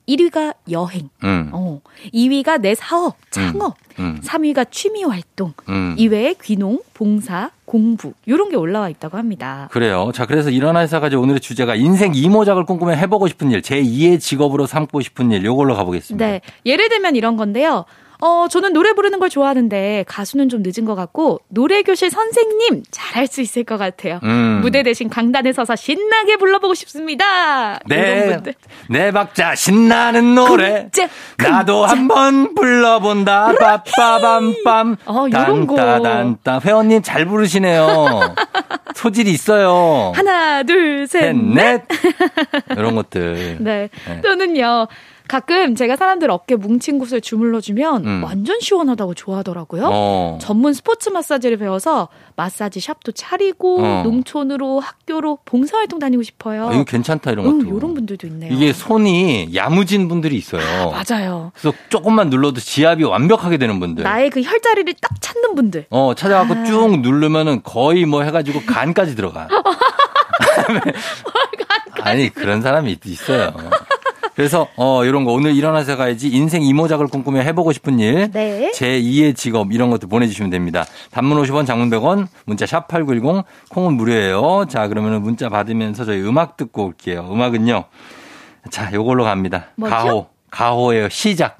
[0.09, 1.81] 1위가 여행, 음, 어,
[2.13, 5.95] 2위가 내 사업, 창업, 음, 3위가 취미 활동, 음.
[5.97, 9.67] 이외에 귀농, 봉사, 공부 이런 게 올라와 있다고 합니다.
[9.71, 10.11] 그래요.
[10.13, 14.65] 자, 그래서 이런 회사 가지고 오늘의 주제가 인생 이모작을 꿈꾸며 해보고 싶은 일, 제2의 직업으로
[14.65, 16.25] 삼고 싶은 일, 요걸로 가보겠습니다.
[16.25, 16.41] 네.
[16.65, 17.85] 예를 들면 이런 건데요.
[18.21, 23.39] 어, 저는 노래 부르는 걸 좋아하는데 가수는 좀 늦은 것 같고 노래교실 선생님 잘할 수
[23.41, 24.19] 있을 것 같아요.
[24.23, 24.59] 음.
[24.61, 27.79] 무대 대신 강단에 서서 신나게 불러보고 싶습니다.
[27.89, 28.53] 이런 네.
[28.89, 30.89] 네 박자 신나는 노래.
[30.91, 31.97] 쿵짝, 나도 쿵짝.
[31.97, 33.53] 한번 불러본다.
[33.55, 34.97] 빠빠밤빰.
[35.05, 35.75] 어, 요런 거.
[35.77, 36.59] 딴따단따.
[36.65, 38.35] 회원님 잘 부르시네요.
[38.95, 40.11] 소질이 있어요.
[40.13, 41.83] 하나, 둘, 셋, 셋, 넷.
[42.71, 43.57] 이런 것들.
[43.61, 43.89] 네.
[44.07, 44.21] 네.
[44.21, 44.87] 또는요.
[45.33, 48.23] 가끔 제가 사람들 어깨 뭉친 곳을 주물러주면 음.
[48.23, 49.87] 완전 시원하다고 좋아하더라고요.
[49.91, 50.37] 어.
[50.41, 54.01] 전문 스포츠 마사지를 배워서 마사지 샵도 차리고 어.
[54.03, 56.69] 농촌으로 학교로 봉사활동 다니고 싶어요.
[56.69, 57.77] 아, 이거 괜찮다 이런 음, 것도.
[57.77, 58.51] 이런 분들도 있네요.
[58.51, 60.91] 이게 손이 야무진 분들이 있어요.
[60.91, 61.51] 맞아요.
[61.53, 64.03] 그래서 조금만 눌러도 지압이 완벽하게 되는 분들.
[64.03, 65.85] 나의 그 혈자리를 딱 찾는 분들.
[65.91, 66.63] 어, 찾아갖고 아.
[66.65, 69.47] 쭉 누르면은 거의 뭐 해가지고 간까지 들어가.
[72.01, 73.53] 아니, 그런 사람이 있- 있어요.
[74.39, 78.71] 그래서 어 이런 거 오늘 일어나서 가야지 인생 이모작을 꿈꾸며 해보고 싶은 일, 네.
[78.71, 80.85] 제 2의 직업 이런 것들 보내주시면 됩니다.
[81.11, 84.63] 단문 50원, 장문 100원, 문자 샵 #8910 콩은 무료예요.
[84.69, 87.27] 자 그러면 문자 받으면서 저희 음악 듣고 올게요.
[87.29, 87.83] 음악은요.
[88.71, 89.65] 자 요걸로 갑니다.
[89.75, 89.93] 뭐죠?
[89.93, 91.59] 가호, 가호의 시작.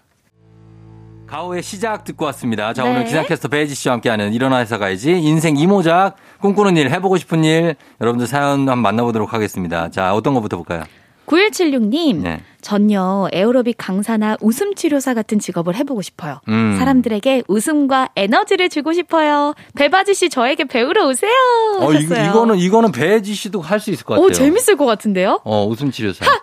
[1.28, 2.74] 가호의 시작 듣고 왔습니다.
[2.74, 2.92] 자, 네.
[2.92, 5.12] 오늘 기상캐스터 배지 씨와 함께하는 일어나서 가야지.
[5.12, 7.76] 인생 이모작, 꿈꾸는 일, 해보고 싶은 일.
[8.00, 9.90] 여러분들 사연 한번 만나보도록 하겠습니다.
[9.92, 10.86] 자, 어떤 거부터 볼까요?
[11.30, 12.42] 9176님, 네.
[12.62, 16.42] 전요 에어로빅 강사나 웃음 치료사 같은 직업을 해보고 싶어요.
[16.48, 16.76] 음.
[16.80, 19.54] 사람들에게 웃음과 에너지를 주고 싶어요.
[19.76, 21.32] 배바지 씨 저에게 배우러 오세요.
[21.80, 22.30] 어, 이, 하셨어요.
[22.32, 24.26] 이거는, 이거는 배지 씨도 할 수 있을 것 같아요.
[24.28, 25.40] 오 재밌을 것 같은데요?
[25.46, 26.26] 어, 웃음 치료사.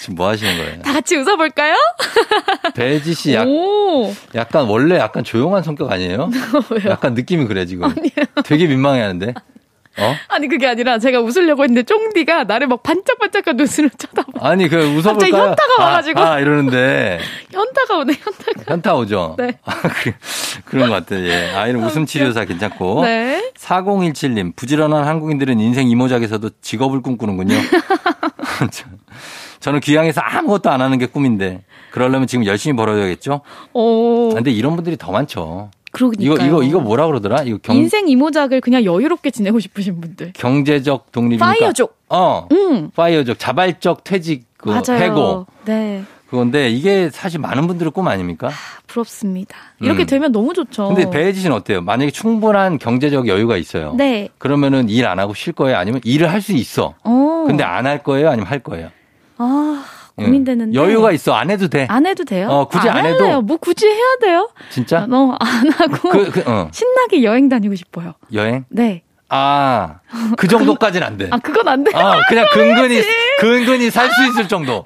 [0.00, 0.80] 지금 뭐 하시는 거예요?
[0.82, 1.74] 다 같이 웃어볼까요?
[2.74, 6.30] 배지 씨 약, 오 약간 원래 약간 조용한 성격 아니에요?
[6.88, 7.92] 약간 느낌이 그래 지금.
[8.44, 9.34] 되게 민망해 하는데.
[9.98, 10.14] 어?
[10.28, 14.46] 아니 그게 아니라 제가 웃으려고 했는데 쫑디가 나를 막 반짝반짝한 눈으로 쳐다봐.
[14.46, 15.12] 아니 그 웃어볼까요?
[15.12, 16.20] 갑자기 현타가 와가지고.
[16.20, 17.18] 아, 아, 이러는데
[17.52, 18.64] 현타가 오네 현타가.
[18.72, 19.36] 현타 오죠.
[19.38, 19.58] 네.
[19.64, 20.12] 아, 그,
[20.64, 21.26] 그런 것 같아요.
[21.26, 21.52] 예.
[21.54, 23.04] 아이는 웃음 치료사 괜찮고.
[23.04, 23.50] 네.
[23.58, 27.54] 4017님 부지런한 한국인들은 인생 이모작에서도 직업을 꿈꾸는군요.
[29.60, 33.40] 저는 귀향에서 아무것도 안 하는 게 꿈인데 그러려면 지금 열심히 벌어야겠죠.
[33.72, 34.30] 오.
[34.30, 35.70] 아, 근데 이런 분들이 더 많죠.
[35.96, 36.34] 그러니까요.
[36.34, 37.42] 이거 이거 이거 뭐라 그러더라?
[37.44, 40.32] 이거 경 인생 이모작을 그냥 여유롭게 지내고 싶으신 분들.
[40.34, 41.46] 경제적 독립이니까.
[41.46, 41.96] 파이어족.
[42.10, 42.46] 어.
[42.52, 42.90] 음.
[42.94, 45.02] 파이어족 자발적 퇴직 그 맞아요.
[45.02, 46.02] 해고 네.
[46.28, 48.50] 그건데 이게 사실 많은 분들의 꿈 아닙니까?
[48.88, 49.56] 부럽습니다.
[49.80, 50.06] 이렇게 음.
[50.06, 50.88] 되면 너무 좋죠.
[50.88, 51.82] 근데 배혜지 씨는 어때요?
[51.82, 53.94] 만약에 충분한 경제적 여유가 있어요.
[53.96, 54.28] 네.
[54.38, 55.76] 그러면은 일 안 하고 쉴 거예요?
[55.78, 56.94] 아니면 일을 할 수 있어?
[57.04, 57.44] 어.
[57.46, 58.28] 근데 안 할 거예요?
[58.28, 58.88] 아니면 할 거예요?
[59.38, 59.95] 아 예.
[60.16, 60.78] 고민되는데.
[60.78, 61.34] 여유가 있어.
[61.34, 61.86] 안 해도 돼.
[61.90, 62.48] 안 해도 돼요?
[62.48, 63.24] 어, 굳이 안 해도.
[63.26, 63.40] 해요.
[63.42, 64.48] 뭐 굳이 해야 돼요?
[64.70, 65.06] 진짜?
[65.06, 66.68] 너무 안 하고 그, 그, 어.
[66.72, 68.14] 신나게 여행 다니고 싶어요.
[68.32, 68.64] 여행?
[68.70, 69.02] 네.
[69.28, 69.98] 아,
[70.36, 71.28] 그 정도까지는 안 돼.
[71.32, 71.96] 아 그건 안 돼요.
[71.98, 73.02] 아, 그냥 근근히,
[73.40, 74.84] 근근히 살 수 있을 정도.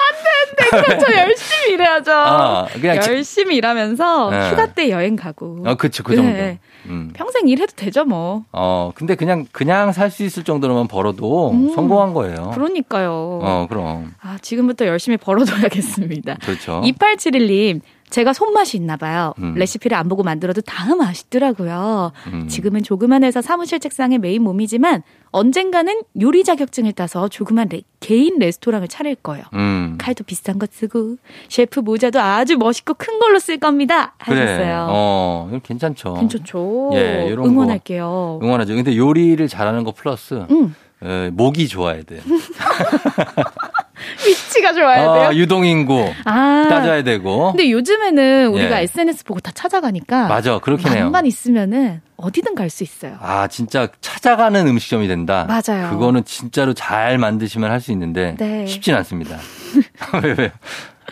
[0.57, 1.07] 그렇죠.
[1.15, 2.13] 열심히 일해야죠.
[2.13, 4.51] 아, 그냥 지- 열심히 일하면서 네.
[4.51, 5.63] 휴가 때 여행 가고.
[5.67, 6.33] 어, 그쵸, 그 정도.
[6.33, 6.59] 네.
[6.87, 7.11] 음.
[7.15, 8.45] 평생 일해도 되죠 뭐.
[8.53, 11.73] 어, 근데 그냥, 그냥 살 수 있을 정도로만 벌어도 음.
[11.75, 12.51] 성공한 거예요.
[12.55, 13.41] 그러니까요.
[13.43, 14.13] 어, 그럼.
[14.21, 16.37] 아 지금부터 열심히 벌어둬야겠습니다.
[16.43, 16.81] 그렇죠.
[16.85, 17.81] 2871님,
[18.11, 19.33] 제가 손맛이 있나 봐요.
[19.39, 19.55] 음.
[19.55, 22.13] 레시피를 안 보고 만들어도 다 맛있더라고요.
[22.33, 22.49] 음.
[22.49, 28.89] 지금은 조그만 회사 사무실 책상에 메인 몸이지만 언젠가는 요리 자격증을 따서 조그만 레- 개인 레스토랑을
[28.89, 29.45] 차릴 거예요.
[29.55, 29.97] 음.
[29.99, 31.17] 칼도 비싼 거 쓰고
[31.49, 34.15] 셰프 모자도 아주 멋있고 큰 걸로 쓸 겁니다.
[34.25, 34.41] 그래.
[34.41, 34.87] 하셨어요.
[34.91, 36.15] 어, 이거 괜찮죠.
[36.15, 36.91] 괜찮죠.
[36.95, 37.49] 예, 이런 거.
[37.49, 38.41] 응원할게요.
[38.43, 38.75] 응원하죠.
[38.75, 40.75] 근데 요리를 잘하는 거 플러스, 음.
[41.03, 42.21] 에, 목이 좋아야 돼요.
[44.27, 45.29] 위치가 좋아야 돼요.
[45.29, 46.67] 아, 유동인구 아.
[46.69, 47.53] 따져야 되고.
[47.53, 48.85] 근데 요즘에는 우리가 예.
[48.85, 51.05] SNS 보고 다 찾아가니까 맞아, 그렇긴 해요.
[51.05, 53.17] 맘만 있으면은 어디든 갈 수 있어요.
[53.21, 55.47] 아, 진짜 찾아가는 음식점이 된다.
[55.49, 55.91] 맞아요.
[55.91, 58.67] 그거는 진짜로 잘 만드시면 할 수 있는데 네.
[58.67, 59.39] 쉽진 않습니다.
[60.23, 60.53] 왜, 왜?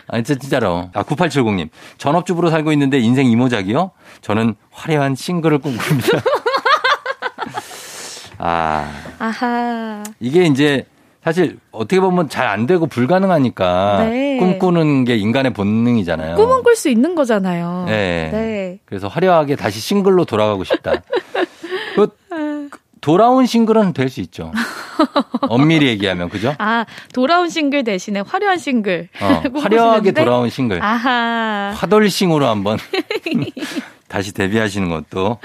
[0.07, 0.89] 아니, 진짜, 진짜로.
[0.93, 1.69] 아, 9870님.
[1.97, 3.91] 전업주부로 살고 있는데 인생 이모작이요?
[4.21, 6.19] 저는 화려한 싱글을 꿈꿉니다.
[8.37, 10.03] 아, 아하.
[10.19, 10.85] 이게 이제
[11.23, 14.37] 사실 어떻게 보면 잘 안 되고 불가능하니까 네.
[14.37, 16.35] 꿈꾸는 게 인간의 본능이잖아요.
[16.35, 17.83] 꿈은 꿀 수 있는 거잖아요.
[17.87, 18.29] 네.
[18.31, 18.79] 네.
[18.85, 20.93] 그래서 화려하게 다시 싱글로 돌아가고 싶다.
[21.95, 22.07] 그
[23.01, 24.51] 돌아온 싱글은 될 수 있죠.
[25.47, 26.53] 엄밀히 얘기하면 그죠?
[26.57, 29.07] 아, 돌아온 싱글 대신에 화려한 싱글.
[29.21, 29.41] 어?
[29.59, 30.83] 화려하게 돌아온 싱글.
[30.83, 31.73] 아하.
[31.75, 32.77] 화돌싱으로 한번
[34.07, 35.37] 다시 데뷔하시는 것도.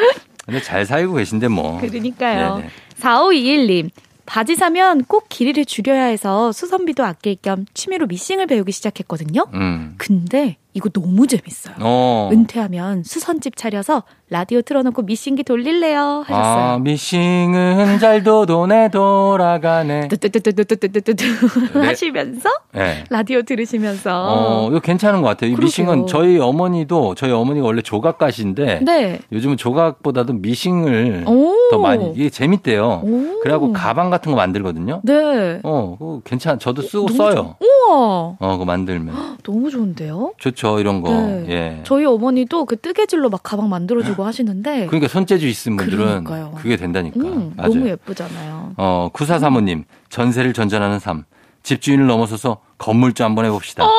[0.46, 1.80] 근데 잘 살고 계신데 뭐.
[1.80, 2.56] 그러니까요.
[2.56, 2.68] 네네.
[3.00, 3.90] 4521님.
[4.26, 9.46] 바지 사면 꼭 길이를 줄여야 해서 수선비도 아낄 겸 취미로 미싱을 배우기 시작했거든요.
[9.54, 9.94] 음.
[9.98, 11.76] 근데 이거 너무 재밌어요.
[11.80, 12.28] 어.
[12.32, 16.78] 은퇴하면 수선집 차려서 라디오 틀어놓고 미싱기 돌릴래요 아, 하셨어요.
[16.80, 20.08] 미싱은 잘도 돈에 돌아가네.
[20.08, 21.14] 뚜뚜뚜뚜뚜뚜뚜뚜
[21.74, 21.86] 네.
[21.86, 23.04] 하시면서 네.
[23.08, 25.52] 라디오 들으시면서 어, 이거 괜찮은 것 같아요.
[25.52, 25.54] 이.
[25.56, 29.20] 미싱은 저희 어머니도 저희 어머니가 원래 조각가시인데 네.
[29.30, 31.54] 요즘은 조각보다도 미싱을 오.
[31.70, 33.02] 더 많이 이게 재밌대요.
[33.04, 33.40] 오.
[33.42, 35.02] 그래갖고 가방 같은 거 만들거든요.
[35.04, 35.60] 네.
[35.62, 36.58] 어, 괜찮.
[36.58, 37.54] 저도 쓰고 써요.
[37.60, 37.94] 우와.
[37.94, 40.32] 어, 그거 만들면 너무 좋은데요?
[40.38, 40.63] 좋죠.
[40.80, 41.10] 이런 거.
[41.10, 41.46] 네.
[41.48, 41.80] 예.
[41.84, 46.52] 저희 어머니도 그 뜨개질로 막 가방 만들어주고 하시는데 그러니까 손재주 있은 분들은 그러니까요.
[46.56, 47.20] 그게 된다니까.
[47.20, 47.52] 음.
[47.56, 48.72] 너무 예쁘잖아요.
[48.76, 51.24] 어, 구사 사모님 전세를 전전하는 삶.
[51.62, 53.84] 집주인을 넘어서서 건물주 한번 해봅시다.
[53.84, 53.90] 어.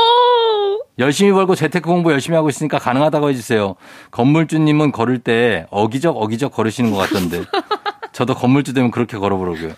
[1.00, 3.76] 열심히 벌고 재테크 공부 열심히 하고 있으니까 가능하다고 해주세요.
[4.12, 7.44] 건물주님은 걸을 때 어기적 어기적 걸으시는 것 같던데.
[8.14, 9.74] 저도 건물주 되면 그렇게 걸어보려고요.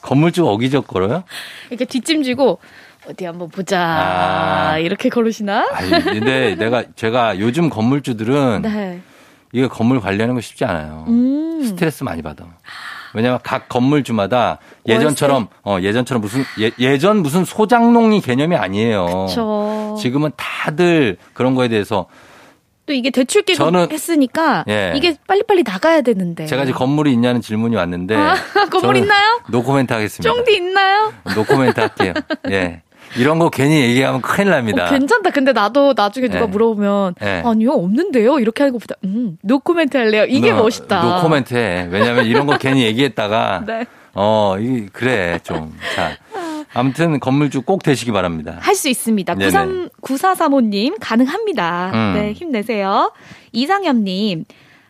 [0.00, 1.24] 건물주 어기적 걸어요?
[1.68, 2.58] 이렇게 뒷짐지고
[3.08, 4.78] 어디 한번 보자 아.
[4.78, 5.68] 이렇게 걸으시나?
[5.72, 9.00] 아니, 근데 내가 제가 요즘 건물주들은 네.
[9.52, 11.04] 이거 건물 관리하는 거 쉽지 않아요.
[11.08, 11.62] 음.
[11.64, 12.44] 스트레스 많이 받아.
[13.12, 16.42] 왜냐면 각 건물주마다 예전처럼 어 예전처럼 무슨
[16.80, 19.26] 예, 전 무슨 소장농이 개념이 아니에요.
[19.32, 22.06] 저 지금은 다들 그런 거에 대해서
[22.86, 24.92] 또 이게 대출 저는- 했으니까 예.
[24.96, 26.46] 이게 빨리빨리 나가야 되는데.
[26.46, 28.34] 제가 지금 건물이 있냐는 질문이 왔는데 아,
[28.70, 29.40] 건물 있나요?
[29.48, 30.28] 노코멘트 하겠습니다.
[30.34, 31.12] 쫑디 있나요?
[31.36, 32.14] 노코멘트 할게요.
[32.50, 32.82] 예.
[33.16, 34.86] 이런 거 괜히 얘기하면 큰일 납니다.
[34.86, 35.30] 어, 괜찮다.
[35.30, 36.46] 근데 나도 나중에 누가 예.
[36.46, 37.42] 물어보면 예.
[37.44, 40.24] 아니요 없는데요 이렇게 하는 것보다 음 노코멘트 할래요.
[40.28, 41.02] 이게 너- 멋있다.
[41.02, 41.88] 노코멘트 해.
[41.90, 43.84] 왜냐면 이런 거 괜히 얘기했다가 네.
[44.14, 45.72] 어, 이 그래 좀.
[45.96, 46.16] 자.
[46.76, 48.56] 아무튼 건물주 꼭 되시기 바랍니다.
[48.60, 49.34] 할 수 있습니다.
[49.36, 49.50] 네네.
[49.50, 51.90] 93, 9435님, 가능합니다.
[51.94, 52.12] 음.
[52.14, 53.12] 네, 힘내세요.
[53.52, 54.44] 이상엽님,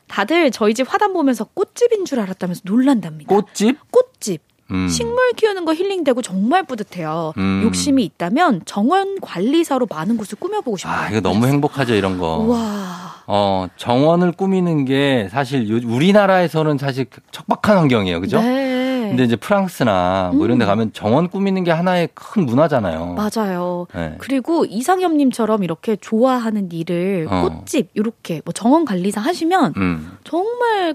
[0.08, 3.28] 다들 저희 집 화단 보면서 꽃집인 줄 알았다면서 놀란답니다.
[3.34, 3.78] 꽃집?
[3.90, 4.42] 꽃집.
[4.74, 4.88] 음.
[4.88, 7.32] 식물 키우는 거 힐링되고 정말 뿌듯해요.
[7.38, 7.62] 음.
[7.64, 10.94] 욕심이 있다면 정원 관리사로 많은 곳을 꾸며보고 싶어요.
[10.94, 12.38] 아, 이거 너무 행복하죠, 이런 거.
[12.38, 13.14] 와.
[13.26, 18.20] 어, 정원을 꾸미는 게 사실 요- 우리나라에서는 사실 척박한 환경이에요.
[18.20, 18.40] 그죠?
[18.40, 18.72] 네.
[19.08, 23.14] 근데 이제 프랑스나 뭐 이런 데 가면 정원 꾸미는 게 하나의 큰 문화잖아요.
[23.14, 23.86] 맞아요.
[23.94, 24.14] 네.
[24.18, 27.42] 그리고 이상엽님처럼 이렇게 좋아하는 일을 어.
[27.48, 30.16] 꽃집 이렇게 뭐 정원 관리사 하시면 음.
[30.24, 30.94] 정말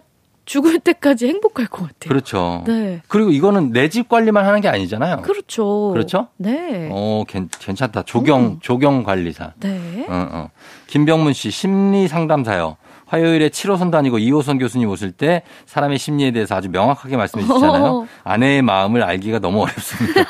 [0.50, 2.10] 죽을 때까지 행복할 것 같아요.
[2.10, 2.64] 그렇죠.
[2.66, 3.02] 네.
[3.08, 5.22] 그리고 이거는 내 집 관리만 하는 게 아니잖아요.
[5.22, 5.91] 그렇죠.
[5.93, 6.30] 그렇죠?
[6.38, 6.89] 네.
[6.91, 8.02] 어, 괜, 괜찮다.
[8.04, 8.58] 조경, 음.
[8.60, 9.54] 조경 관리사.
[9.60, 10.06] 네.
[10.10, 10.50] 어, 어.
[10.88, 12.78] 김병문 씨, 심리 상담사요.
[13.06, 17.84] 화요일에 7호선 다니고 2호선 교수님 오실 때 사람의 심리에 대해서 아주 명확하게 말씀해 주시잖아요.
[17.86, 18.08] 어.
[18.24, 20.24] 아내의 마음을 알기가 너무 어렵습니다.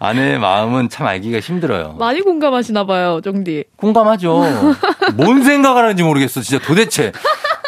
[0.00, 1.96] 아내의 마음은 참 알기가 힘들어요.
[1.98, 3.64] 많이 공감하시나 봐요, 정디.
[3.76, 4.42] 공감하죠.
[5.14, 6.40] 뭔 생각을 하는지 모르겠어.
[6.40, 7.12] 진짜 도대체.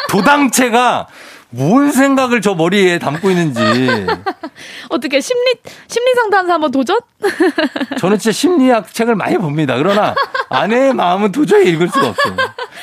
[0.09, 1.07] 도당체가
[1.49, 3.61] 뭔 생각을 저 머리에 담고 있는지.
[4.89, 5.53] 어떻게 심리
[5.87, 6.99] 심리 상담사 한번 도전?
[7.99, 9.75] 저는 진짜 심리학 책을 많이 봅니다.
[9.77, 10.15] 그러나
[10.49, 12.35] 아내의 마음은 도저히 읽을 수가 없어요.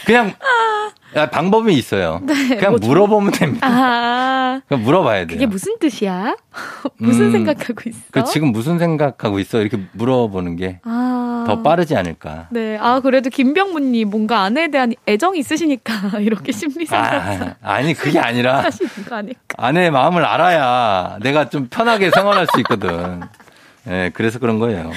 [0.06, 0.34] 그냥 야,
[1.12, 2.20] 방법이 있어요.
[2.22, 2.86] 네, 그냥 뭐죠?
[2.88, 3.66] 물어보면 됩니다.
[3.68, 5.26] 아, 그냥 물어봐야 돼요.
[5.28, 6.36] 그게 무슨 뜻이야?
[6.98, 7.98] 무슨 음, 생각하고 있어?
[8.10, 9.60] 그 지금 무슨 생각하고 있어?
[9.60, 11.60] 이렇게 물어보는 게더 아.
[11.62, 12.48] 빠르지 않을까.
[12.50, 18.18] 네, 아 그래도 김병문님 뭔가 아내에 대한 애정이 있으시니까 이렇게 심리 상담사 아, 아니 그게
[18.18, 18.64] 아니라?
[19.58, 23.20] 아내의 마음을 알아야 내가 좀 편하게 생활할 수 있거든.
[23.88, 24.92] 예, 그래서 그런 거예요.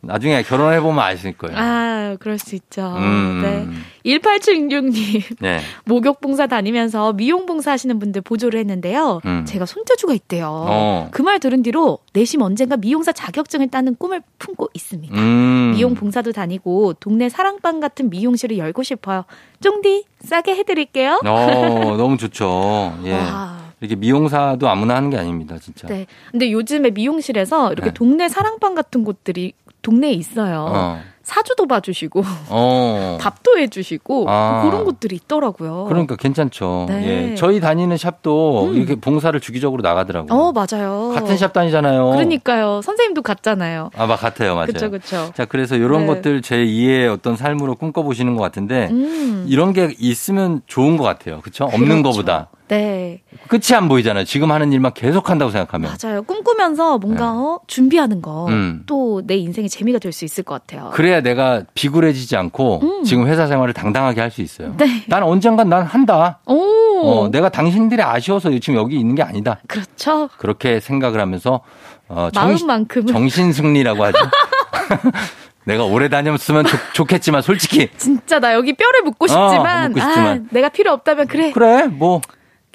[0.00, 1.56] 나중에 결혼해 보면 아실 거예요.
[1.58, 2.94] 아, 그럴 수 있죠.
[2.96, 3.40] 음.
[3.42, 4.18] 네.
[4.18, 5.38] 1876님.
[5.40, 5.60] 네.
[5.84, 9.20] 목욕 봉사 다니면서 미용 봉사 하시는 분들 보조를 했는데요.
[9.24, 9.44] 음.
[9.44, 10.48] 제가 손재주가 있대요.
[10.50, 11.08] 어.
[11.10, 15.14] 그말 들은 뒤로 내심 언젠가 미용사 자격증을 따는 꿈을 품고 있습니다.
[15.16, 15.72] 음.
[15.74, 19.24] 미용 봉사도 다니고 동네 사랑방 같은 미용실을 열고 싶어요.
[19.60, 21.20] 쫑디 싸게 해 드릴게요.
[21.24, 22.96] 어, 너무 좋죠.
[23.04, 23.12] 예.
[23.12, 23.58] 와.
[23.80, 25.86] 이렇게 미용사도 아무나 하는 게 아닙니다, 진짜.
[25.86, 26.06] 네.
[26.30, 27.94] 근데 요즘에 미용실에서 이렇게 네.
[27.94, 30.66] 동네 사랑방 같은 곳들이 동네에 있어요.
[30.68, 31.00] 어.
[31.22, 33.18] 사주도 봐주시고 어.
[33.20, 34.62] 밥도 해주시고 아.
[34.64, 35.84] 그런 곳들이 있더라고요.
[35.86, 36.86] 그러니까 괜찮죠.
[36.88, 37.32] 네.
[37.32, 37.34] 예.
[37.34, 38.74] 저희 다니는 샵도 음.
[38.74, 40.32] 이렇게 봉사를 주기적으로 나가더라고요.
[40.32, 41.12] 어 맞아요.
[41.14, 42.12] 같은 샵 다니잖아요.
[42.12, 42.80] 그러니까요.
[42.82, 43.90] 선생님도 갔잖아요.
[43.94, 44.68] 아, 막 같아요, 맞아요.
[44.68, 45.30] 그렇죠, 그렇죠.
[45.34, 46.06] 자, 그래서 이런 네.
[46.06, 49.44] 것들 제 2의 어떤 삶으로 꿈꿔 보시는 것 같은데 음.
[49.48, 51.40] 이런 게 있으면 좋은 것 같아요.
[51.42, 51.64] 그렇죠?
[51.64, 52.10] 없는 그렇죠.
[52.10, 54.24] 거보다 네, 끝이 안 보이잖아요.
[54.24, 55.90] 지금 하는 일만 계속 한다고 생각하면.
[56.02, 56.22] 맞아요.
[56.22, 58.82] 꿈꾸면서 뭔가 어, 준비하는 거 음.
[58.86, 60.90] 또내 인생의 재미가 될 수 있을 것 같아요.
[60.92, 63.04] 그래야 내가 비굴해지지 않고 음.
[63.04, 64.74] 지금 회사 생활을 당당하게 할 수 있어요.
[64.76, 65.04] 네.
[65.08, 66.38] 난 언젠간 난 한다.
[66.46, 66.54] 오,
[67.02, 69.58] 어, 내가 당신들이 아쉬워서 지금 여기 있는 게 아니다.
[69.66, 70.28] 그렇죠.
[70.38, 71.60] 그렇게 생각을 하면서
[72.08, 74.18] 어, 정, 마음만큼은 정신 승리라고 하죠.
[75.64, 76.64] 내가 오래 다녔으면
[76.94, 80.38] 좋, 겠지만 솔직히 진짜 나 여기 뼈를 묻고 싶지만, 어, 묻고 싶지만.
[80.38, 82.20] 아, 내가 필요 없다면 그래, 그래 뭐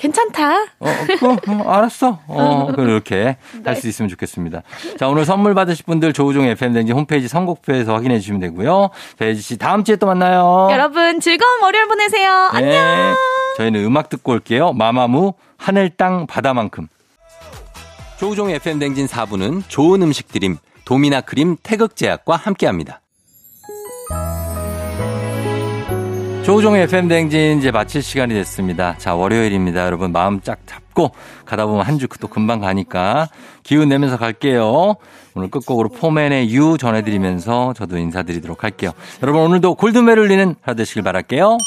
[0.03, 0.63] 괜찮다.
[0.79, 0.85] 어,
[1.41, 2.19] 그, 어, 알았어.
[2.27, 3.61] 어, 그렇게 네.
[3.63, 4.61] 할수 있으면 좋겠습니다.
[4.99, 8.89] 자, 오늘 선물 받으실 분들 조우종 FM댕지 홈페이지 선곡표에서 확인해 주시면 되고요.
[9.17, 10.67] 배지 씨 다음 주에 또 만나요.
[10.71, 12.49] 여러분 즐거운 월요일 보내세요.
[12.53, 12.57] 네.
[12.57, 13.15] 안녕.
[13.57, 14.73] 저희는 음악 듣고 올게요.
[14.73, 16.89] 마마무 하늘 땅 바다만큼.
[18.17, 22.99] 조우종 FM 댕진 4부는 좋은 음식 드림 도미나 크림 태극제약과 함께 합니다.
[26.45, 28.97] 조우종의 FM 댕진 이제 마칠 시간이 됐습니다.
[28.97, 29.85] 자, 월요일입니다.
[29.85, 31.11] 여러분 마음 쫙 잡고
[31.45, 33.29] 가다 보면 한 주 또 금방 가니까
[33.63, 34.95] 기운 내면서 갈게요.
[35.35, 38.91] 오늘 끝곡으로 포맨의 유 전해드리면서 저도 인사드리도록 할게요.
[39.23, 41.57] 여러분 오늘도 골든벨 울리는 하루 되시길 바랄게요.